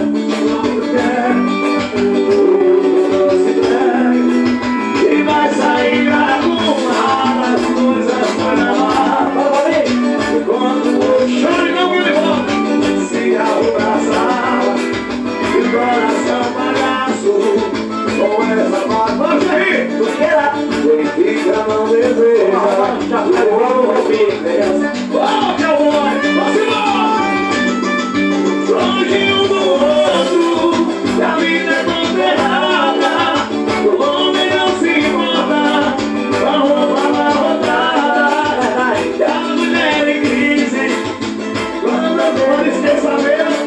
Não 0.48 0.62
quero, 0.92 1.47
não 21.68 21.86
deseja 21.88 22.96
Já 23.08 23.24
levou 23.24 23.90
o 23.90 24.06
fim 24.06 24.28
Ó, 25.12 25.58
meu 25.58 25.76
amor, 25.76 25.92
vamos 26.22 26.56
embora 26.56 27.28
Longe 28.68 29.20
um 29.32 29.46
do 29.48 29.60
outro 29.70 30.48
a 31.20 31.36
vida 31.36 31.72
é 31.72 31.84
tão 31.84 32.04
errada 32.16 33.12
O 33.84 33.86
homem 34.00 34.48
não 34.50 34.68
se 34.78 34.90
importa 35.00 35.60
Com 36.30 36.46
a 36.46 36.48
roupa 36.58 37.00
amarrotada 37.08 38.26
E 39.00 39.22
a 39.22 39.26
mulher 39.40 40.08
em 40.08 40.20
crise 40.20 40.86
Quando 41.82 42.20
a 42.20 42.30
dor 42.30 42.66
esqueça 42.66 43.12
mesmo 43.18 43.58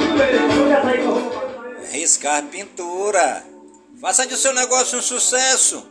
Riscar 1.92 2.44
pintura. 2.46 3.44
Faça 4.00 4.26
de 4.26 4.36
seu 4.36 4.54
negócio 4.54 4.98
um 4.98 5.02
sucesso. 5.02 5.91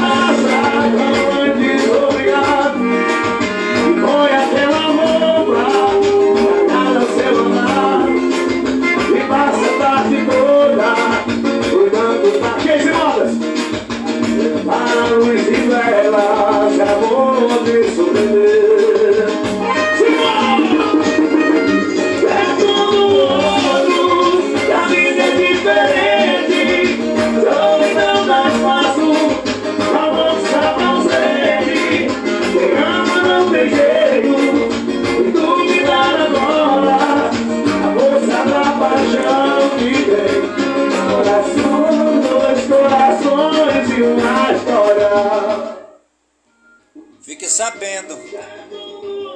Sabendo. 47.61 48.17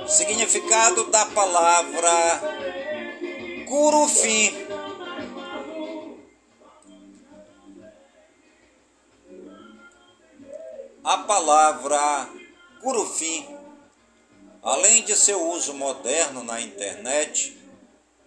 Significado 0.07 1.11
da 1.11 1.27
palavra 1.27 2.41
curufim. 3.67 4.51
A 11.03 11.19
palavra 11.19 12.27
curufim, 12.81 13.47
além 14.63 15.03
de 15.03 15.15
seu 15.15 15.47
uso 15.51 15.75
moderno 15.75 16.43
na 16.43 16.59
internet, 16.59 17.55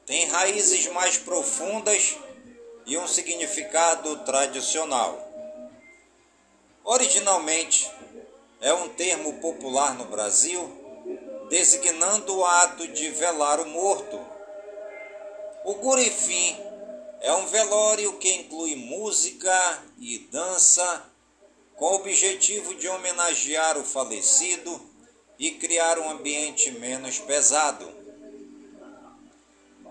tem 0.07 0.29
raízes 0.29 0.87
mais 0.93 1.19
profundas 1.19 2.17
e 2.87 2.97
um 2.97 3.09
significado 3.09 4.17
tradicional. 4.19 5.29
Originalmente, 6.85 7.98
é 8.61 8.73
um 8.73 8.89
termo 8.89 9.35
popular 9.35 9.95
no 9.95 10.05
Brasil 10.07 10.79
designando 11.49 12.37
o 12.37 12.45
ato 12.45 12.87
de 12.89 13.09
velar 13.11 13.61
o 13.61 13.69
morto. 13.69 14.21
O 15.65 15.75
gurifim 15.75 16.57
é 17.21 17.33
um 17.33 17.47
velório 17.47 18.19
que 18.19 18.33
inclui 18.35 18.77
música 18.77 19.83
e 19.99 20.19
dança 20.31 21.05
com 21.75 21.87
o 21.87 21.95
objetivo 21.95 22.75
de 22.75 22.89
homenagear 22.89 23.79
o 23.79 23.85
falecido 23.85 24.81
e 25.39 25.53
criar 25.53 25.99
um 25.99 26.11
ambiente 26.11 26.71
menos 26.73 27.19
pesado. 27.19 27.97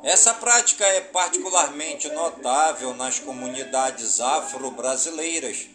Essa 0.03 0.34
prática 0.36 0.86
é 0.86 1.01
particularmente 1.01 2.07
notável 2.09 2.93
nas 2.93 3.18
comunidades 3.18 4.22
afro-brasileiras 4.22 5.68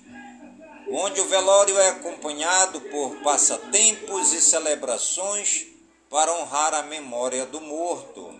onde 0.94 1.20
o 1.22 1.26
velório 1.26 1.78
é 1.78 1.88
acompanhado 1.88 2.78
por 2.82 3.16
passatempos 3.22 4.34
e 4.34 4.42
celebrações 4.42 5.66
para 6.10 6.30
honrar 6.34 6.74
a 6.74 6.82
memória 6.82 7.46
do 7.46 7.62
morto. 7.62 8.38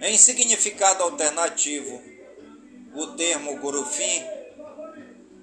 Em 0.00 0.16
significado 0.16 1.02
alternativo, 1.02 2.02
o 2.94 3.08
termo 3.08 3.56
gurufim 3.58 4.24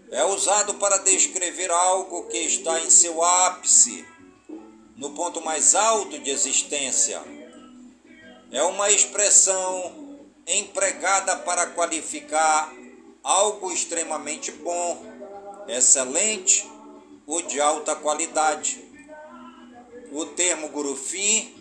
é 0.10 0.26
usado 0.26 0.74
para 0.76 0.98
descrever 0.98 1.70
algo 1.70 2.28
que 2.28 2.40
está 2.40 2.80
em 2.82 2.90
seu 2.90 3.24
ápice, 3.24 4.04
no 4.96 5.12
ponto 5.12 5.42
mais 5.42 5.76
alto 5.76 6.18
de 6.18 6.32
existência. 6.32 7.22
É 8.52 8.64
uma 8.64 8.90
expressão 8.90 10.20
empregada 10.48 11.38
para 11.38 11.68
qualificar 11.68 12.81
algo 13.24 13.72
extremamente 13.72 14.52
bom, 14.52 15.06
excelente 15.68 16.70
ou 17.28 17.42
de 17.42 17.62
alta 17.62 17.96
qualidade. 17.96 18.84
O 20.12 20.26
termo 20.26 20.70
gurufim 20.70 21.54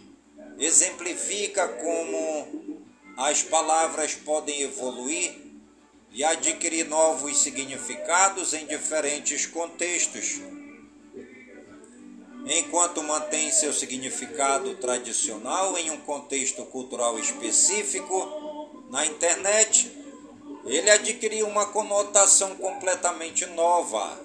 exemplifica 0.59 1.69
como 1.69 2.85
as 3.17 3.43
palavras 3.43 4.15
podem 4.15 4.63
evoluir 4.63 5.35
e 6.13 6.25
adquirir 6.25 6.87
novos 6.89 7.39
significados 7.39 8.53
em 8.53 8.67
diferentes 8.67 9.47
contextos. 9.47 10.41
Enquanto 12.47 13.03
mantém 13.03 13.53
seu 13.53 13.73
significado 13.73 14.75
tradicional 14.77 15.77
em 15.79 15.91
um 15.91 15.99
contexto 15.99 16.65
cultural 16.65 17.19
específico, 17.19 18.41
na 18.91 19.07
internet 19.07 19.70
ele 20.77 20.89
adquiriu 20.89 21.49
uma 21.49 21.67
conotação 21.67 22.55
completamente 22.55 23.45
nova, 23.47 24.17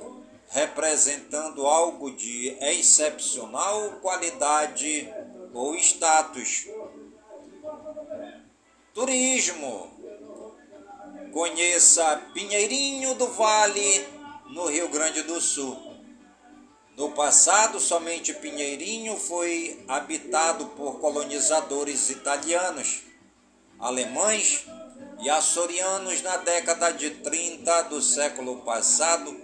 representando 0.50 1.66
algo 1.66 2.12
de 2.12 2.56
excepcional 2.62 3.93
qualidade 4.02 5.12
ou 5.52 5.76
status. 5.76 6.68
Turismo. 8.93 9.89
Conheça 11.34 12.22
Pinheirinho 12.34 13.16
do 13.16 13.28
Vale, 13.28 14.08
no 14.52 14.68
Rio 14.68 14.88
Grande 14.88 15.24
do 15.24 15.41
Sul. 15.41 15.78
No 16.96 17.12
passado, 17.12 17.80
somente 17.80 18.34
Pinheirinho 18.36 19.18
foi 19.18 19.84
habitado 19.88 20.68
por 20.68 21.00
colonizadores 21.00 22.10
italianos, 22.10 23.02
alemães 23.78 24.66
e 25.22 25.30
açorianos 25.30 26.22
na 26.22 26.38
década 26.38 26.91
de 26.91 27.09
30 27.09 27.84
do 27.84 28.01
século 28.01 28.57
passado 28.57 29.36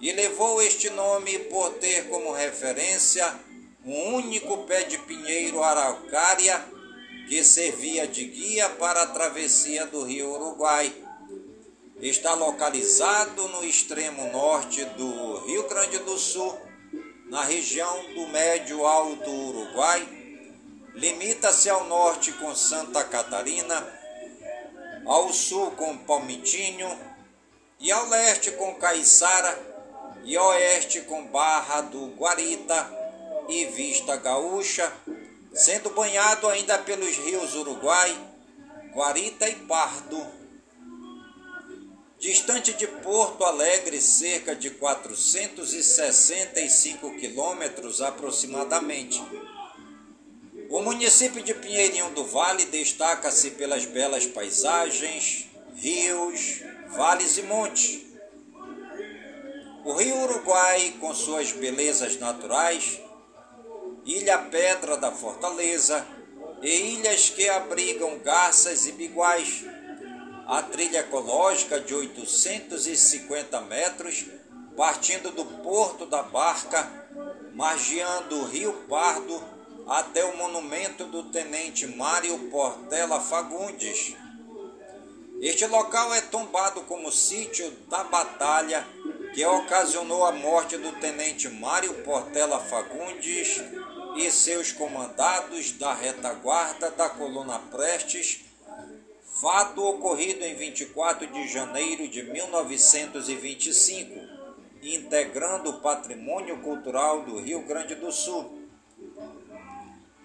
e 0.00 0.12
levou 0.12 0.60
este 0.60 0.90
nome 0.90 1.38
por 1.40 1.74
ter 1.74 2.08
como 2.08 2.32
referência 2.32 3.34
um 3.84 4.14
único 4.14 4.64
pé 4.64 4.82
de 4.82 4.98
pinheiro 4.98 5.62
araucária 5.62 6.64
que 7.28 7.42
servia 7.42 8.06
de 8.06 8.24
guia 8.24 8.68
para 8.70 9.02
a 9.02 9.06
travessia 9.06 9.86
do 9.86 10.02
rio 10.02 10.32
Uruguai. 10.32 10.92
Está 12.00 12.34
localizado 12.34 13.48
no 13.48 13.64
extremo 13.64 14.30
norte 14.30 14.84
do 14.84 15.38
Rio 15.46 15.66
Grande 15.66 15.98
do 16.00 16.18
Sul, 16.18 16.56
na 17.26 17.42
região 17.42 18.14
do 18.14 18.28
Médio 18.28 18.84
Alto 18.86 19.30
Uruguai, 19.30 20.06
limita-se 20.94 21.68
ao 21.68 21.86
norte 21.86 22.32
com 22.32 22.54
Santa 22.54 23.02
Catarina, 23.02 23.95
ao 25.06 25.32
sul 25.32 25.70
com 25.72 25.96
Palmitinho 25.98 26.88
e 27.78 27.92
ao 27.92 28.08
leste 28.08 28.50
com 28.52 28.74
Caiçara 28.74 29.76
e 30.24 30.36
oeste 30.36 31.02
com 31.02 31.24
Barra 31.26 31.82
do 31.82 32.06
Guarita 32.16 32.90
e 33.48 33.66
Vista 33.66 34.16
Gaúcha, 34.16 34.92
sendo 35.54 35.90
banhado 35.90 36.48
ainda 36.48 36.76
pelos 36.78 37.16
rios 37.16 37.54
Uruguai, 37.54 38.18
Guarita 38.92 39.48
e 39.48 39.54
Pardo. 39.54 40.26
Distante 42.18 42.72
de 42.72 42.88
Porto 42.88 43.44
Alegre, 43.44 44.00
cerca 44.00 44.56
de 44.56 44.70
465 44.70 47.14
quilômetros 47.16 48.02
aproximadamente. 48.02 49.22
O 50.68 50.82
município 50.82 51.42
de 51.42 51.54
Pinheirinho 51.54 52.10
do 52.10 52.24
Vale 52.24 52.64
destaca-se 52.66 53.52
pelas 53.52 53.84
belas 53.84 54.26
paisagens, 54.26 55.46
rios, 55.76 56.62
vales 56.88 57.38
e 57.38 57.42
montes. 57.42 58.04
O 59.84 59.92
rio 59.92 60.16
Uruguai, 60.24 60.94
com 61.00 61.14
suas 61.14 61.52
belezas 61.52 62.18
naturais, 62.18 63.00
Ilha 64.04 64.38
Pedra 64.38 64.96
da 64.96 65.12
Fortaleza 65.12 66.04
e 66.62 66.94
ilhas 66.94 67.30
que 67.30 67.48
abrigam 67.48 68.18
garças 68.18 68.86
e 68.86 68.92
biguais, 68.92 69.64
a 70.46 70.62
trilha 70.62 70.98
ecológica 70.98 71.78
de 71.80 71.94
850 71.94 73.60
metros, 73.62 74.26
partindo 74.76 75.30
do 75.30 75.44
Porto 75.62 76.06
da 76.06 76.24
Barca, 76.24 77.08
margeando 77.54 78.40
o 78.40 78.44
Rio 78.44 78.72
Pardo 78.88 79.55
até 79.86 80.24
o 80.24 80.36
monumento 80.36 81.04
do 81.04 81.22
Tenente 81.24 81.86
Mário 81.86 82.50
Portela 82.50 83.20
Fagundes. 83.20 84.16
Este 85.40 85.66
local 85.66 86.12
é 86.14 86.20
tombado 86.22 86.80
como 86.82 87.12
sítio 87.12 87.70
da 87.88 88.02
batalha 88.02 88.86
que 89.32 89.44
ocasionou 89.44 90.24
a 90.24 90.32
morte 90.32 90.76
do 90.78 90.92
tenente 90.92 91.46
Mário 91.48 91.92
Portela 92.02 92.58
Fagundes 92.58 93.62
e 94.16 94.30
seus 94.30 94.72
comandados 94.72 95.72
da 95.72 95.92
retaguarda 95.92 96.90
da 96.90 97.10
coluna 97.10 97.58
Prestes, 97.58 98.40
fato 99.40 99.84
ocorrido 99.84 100.42
em 100.42 100.54
24 100.54 101.26
de 101.26 101.46
janeiro 101.48 102.08
de 102.08 102.22
1925, 102.22 104.18
integrando 104.82 105.68
o 105.68 105.80
patrimônio 105.80 106.62
cultural 106.62 107.20
do 107.24 107.38
Rio 107.38 107.60
Grande 107.60 107.94
do 107.94 108.10
Sul. 108.10 108.55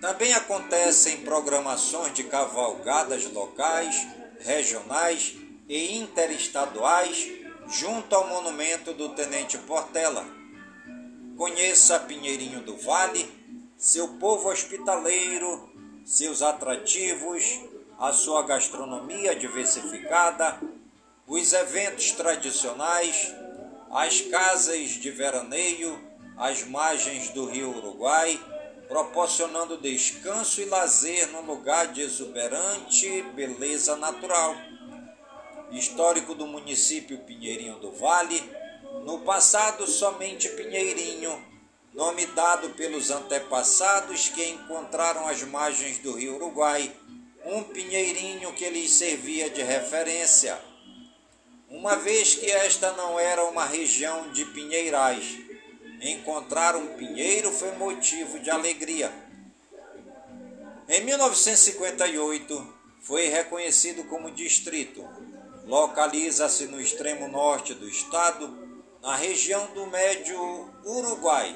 Também 0.01 0.33
acontecem 0.33 1.17
programações 1.17 2.11
de 2.15 2.23
cavalgadas 2.23 3.31
locais, 3.31 4.07
regionais 4.39 5.35
e 5.69 5.99
interestaduais 5.99 7.29
junto 7.67 8.15
ao 8.15 8.27
monumento 8.27 8.93
do 8.93 9.09
Tenente 9.09 9.59
Portela. 9.59 10.25
Conheça 11.37 11.99
Pinheirinho 11.99 12.61
do 12.63 12.75
Vale, 12.77 13.29
seu 13.77 14.07
povo 14.15 14.49
hospitaleiro, 14.49 15.69
seus 16.03 16.41
atrativos, 16.41 17.59
a 17.99 18.11
sua 18.11 18.41
gastronomia 18.41 19.35
diversificada, 19.35 20.59
os 21.27 21.53
eventos 21.53 22.11
tradicionais, 22.11 23.31
as 23.91 24.19
casas 24.21 24.89
de 24.89 25.11
veraneio, 25.11 25.97
as 26.37 26.65
margens 26.65 27.29
do 27.29 27.45
rio 27.45 27.69
Uruguai, 27.77 28.39
proporcionando 28.91 29.77
descanso 29.77 30.61
e 30.61 30.65
lazer 30.65 31.31
num 31.31 31.45
lugar 31.45 31.87
de 31.93 32.01
exuberante 32.01 33.21
beleza 33.33 33.95
natural 33.95 34.53
histórico 35.71 36.35
do 36.35 36.45
município 36.45 37.19
Pinheirinho 37.19 37.79
do 37.79 37.93
Vale, 37.93 38.43
no 39.05 39.19
passado 39.19 39.87
somente 39.87 40.49
Pinheirinho, 40.49 41.41
nome 41.93 42.25
dado 42.27 42.71
pelos 42.71 43.09
antepassados 43.09 44.27
que 44.27 44.43
encontraram 44.49 45.25
as 45.25 45.41
margens 45.43 45.97
do 45.99 46.11
rio 46.11 46.35
Uruguai, 46.35 46.93
um 47.45 47.63
pinheirinho 47.63 48.51
que 48.51 48.69
lhes 48.69 48.91
servia 48.91 49.49
de 49.49 49.63
referência, 49.63 50.59
uma 51.69 51.95
vez 51.95 52.35
que 52.35 52.51
esta 52.51 52.91
não 52.91 53.17
era 53.17 53.45
uma 53.45 53.63
região 53.63 54.29
de 54.31 54.43
pinheirais. 54.43 55.50
Encontrar 56.01 56.75
um 56.75 56.95
pinheiro 56.95 57.51
foi 57.51 57.71
motivo 57.77 58.39
de 58.39 58.49
alegria. 58.49 59.11
Em 60.89 61.03
1958, 61.05 62.73
foi 63.01 63.27
reconhecido 63.27 64.03
como 64.05 64.31
distrito 64.31 65.07
localiza-se 65.65 66.65
no 66.65 66.81
extremo 66.81 67.27
norte 67.27 67.73
do 67.73 67.87
estado, 67.87 68.69
na 69.01 69.15
região 69.15 69.67
do 69.73 69.87
Médio 69.87 70.37
Uruguai, 70.85 71.55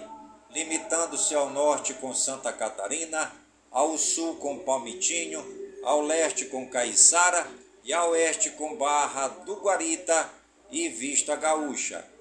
limitando-se 0.52 1.36
ao 1.36 1.50
norte 1.50 1.94
com 1.96 2.14
Santa 2.14 2.52
Catarina, 2.52 3.32
ao 3.72 3.98
sul 3.98 4.36
com 4.38 4.60
Palmitinho, 4.60 5.44
ao 5.84 6.02
leste 6.02 6.46
com 6.46 6.68
Caiçara 6.68 7.46
e 7.84 7.94
ao 7.94 8.12
oeste 8.12 8.52
com 8.52 8.76
Barra 8.76 9.28
do 9.28 9.56
Guarita 9.58 10.30
e 10.72 10.88
Vista 10.90 11.36
Gaúcha. 11.36 12.15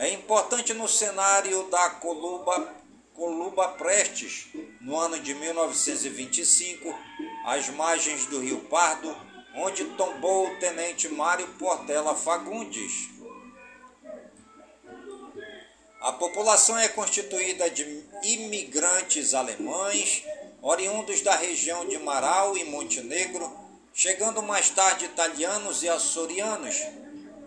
É 0.00 0.08
importante 0.08 0.72
no 0.72 0.88
cenário 0.88 1.64
da 1.64 1.90
Coluba, 1.90 2.74
Coluba 3.12 3.68
Prestes, 3.68 4.46
no 4.80 4.98
ano 4.98 5.20
de 5.20 5.34
1925, 5.34 6.98
às 7.44 7.68
margens 7.68 8.24
do 8.24 8.40
Rio 8.40 8.60
Pardo, 8.60 9.14
onde 9.56 9.84
tombou 9.98 10.46
o 10.46 10.56
tenente 10.58 11.06
Mário 11.10 11.46
Portela 11.58 12.14
Fagundes. 12.14 13.10
A 16.00 16.12
população 16.12 16.78
é 16.78 16.88
constituída 16.88 17.68
de 17.68 17.84
imigrantes 18.22 19.34
alemães, 19.34 20.24
oriundos 20.62 21.20
da 21.20 21.36
região 21.36 21.86
de 21.86 21.98
Marau 21.98 22.56
e 22.56 22.64
Montenegro, 22.64 23.54
chegando 23.92 24.40
mais 24.40 24.70
tarde 24.70 25.04
italianos 25.04 25.82
e 25.82 25.90
açorianos, 25.90 26.76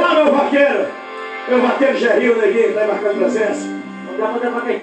Lá, 0.00 0.14
meu 0.14 0.34
vaqueiro. 0.34 0.86
É 1.48 1.50
meu 1.50 1.62
vaqueiro 1.62 1.98
Geril, 1.98 2.36
neguinho, 2.36 2.68
está 2.68 2.86
marcando 2.86 3.18
presença. 3.18 3.66
Não 3.66 4.18
dá 4.18 4.26
pra 4.28 4.48
levar 4.48 4.66
quem? 4.66 4.82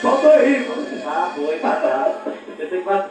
Faltou 0.00 0.30
aí, 0.32 0.68
mano. 0.68 0.86
Ah, 1.06 1.32
foi, 1.34 1.58
tá. 1.58 2.22
64 2.58 3.10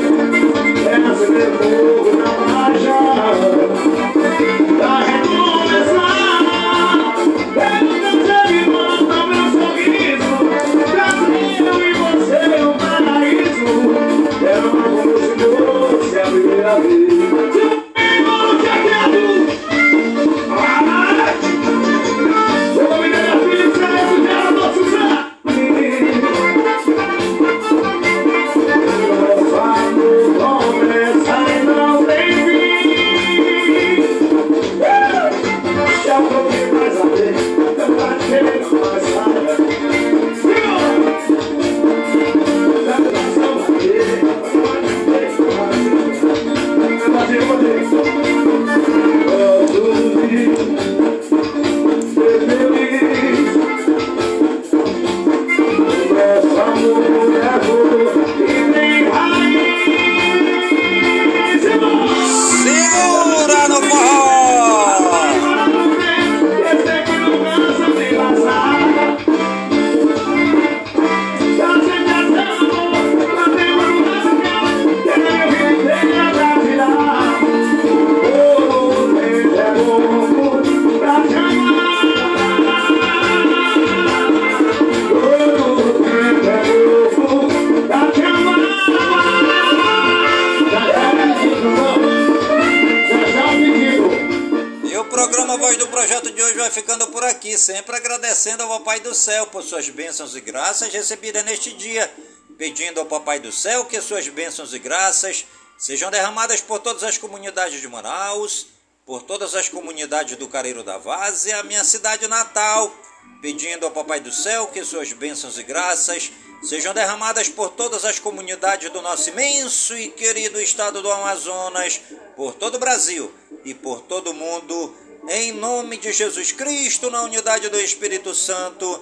Graças 101.11 101.19
recebidas 101.19 101.43
neste 101.43 101.73
dia, 101.73 102.09
pedindo 102.57 102.99
ao 102.99 103.05
Papai 103.05 103.39
do 103.39 103.51
Céu 103.51 103.85
que 103.85 103.99
suas 103.99 104.27
bênçãos 104.29 104.73
e 104.73 104.79
graças 104.79 105.45
sejam 105.77 106.09
derramadas 106.09 106.61
por 106.61 106.79
todas 106.79 107.03
as 107.03 107.17
comunidades 107.17 107.81
de 107.81 107.87
Manaus, 107.87 108.67
por 109.05 109.21
todas 109.23 109.55
as 109.55 109.67
comunidades 109.67 110.37
do 110.37 110.47
Careiro 110.47 110.83
da 110.83 110.97
Vaz 110.97 111.45
a 111.47 111.63
minha 111.63 111.83
cidade 111.83 112.27
natal, 112.27 112.95
pedindo 113.41 113.85
ao 113.85 113.91
Papai 113.91 114.21
do 114.21 114.31
Céu 114.31 114.67
que 114.67 114.85
suas 114.85 115.11
bênçãos 115.11 115.57
e 115.57 115.63
graças 115.63 116.31
sejam 116.63 116.93
derramadas 116.93 117.49
por 117.49 117.71
todas 117.71 118.05
as 118.05 118.19
comunidades 118.19 118.89
do 118.91 119.01
nosso 119.01 119.29
imenso 119.29 119.97
e 119.97 120.09
querido 120.09 120.61
estado 120.61 121.01
do 121.01 121.11
Amazonas, 121.11 121.99
por 122.37 122.53
todo 122.53 122.75
o 122.75 122.79
Brasil 122.79 123.33
e 123.65 123.73
por 123.73 124.01
todo 124.01 124.31
o 124.31 124.33
mundo, 124.33 124.95
em 125.27 125.51
nome 125.51 125.97
de 125.97 126.13
Jesus 126.13 126.51
Cristo, 126.51 127.09
na 127.09 127.23
unidade 127.23 127.67
do 127.69 127.79
Espírito 127.79 128.33
Santo, 128.33 129.01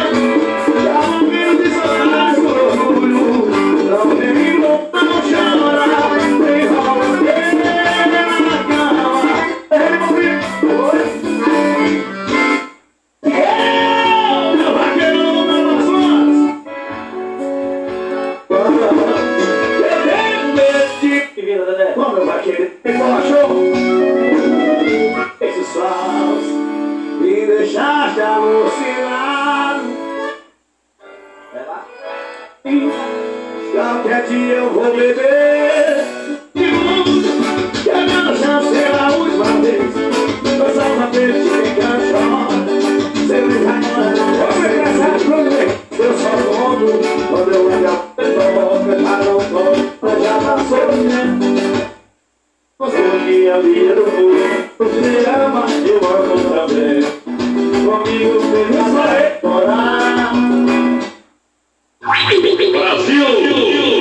sete 34.21 34.33
eu 34.33 34.69
vou 34.69 34.95
beber. 34.95 36.05
Que 37.83 37.89
a 37.89 38.01
minha 38.01 38.35
chance 38.35 38.69
será 38.73 39.07
a 39.07 39.15
última 39.15 39.45
vez. 39.61 39.91
Passar 40.57 40.91
uma 40.91 41.07
vez 41.07 41.33
de 41.33 41.49
encaixão 41.49 42.47
Sem 43.15 43.27
Sempre 43.27 43.57
com 43.59 43.69
ela 43.69 44.13
Você 44.21 45.49
quer? 45.49 45.69
Eu 45.97 46.13
só 46.17 46.29
tomo 46.29 46.87
quando 47.29 47.51
eu 47.51 47.61
olho 47.65 47.89
a 47.89 47.95
pessoa 48.15 48.63
Ah, 49.07 49.19
não 49.23 49.39
tomo, 49.39 49.81
mas 50.01 50.17
já 50.23 50.35
passou 50.39 50.83
o 50.83 50.91
tempo 50.91 51.45
Passou 52.77 53.11
que 53.25 53.49
a 53.49 53.59
vida 53.59 53.95
do 53.95 54.01
mundo 54.11 54.39
Você 54.77 55.29
ama, 55.29 55.65
eu 55.87 55.99
amo 56.07 56.35
também. 56.49 57.01
Comigo 57.85 58.39
feliz 58.51 58.87
vai 58.93 59.39
morar 59.41 60.01
é 62.31 62.71
Brasil! 62.71 64.00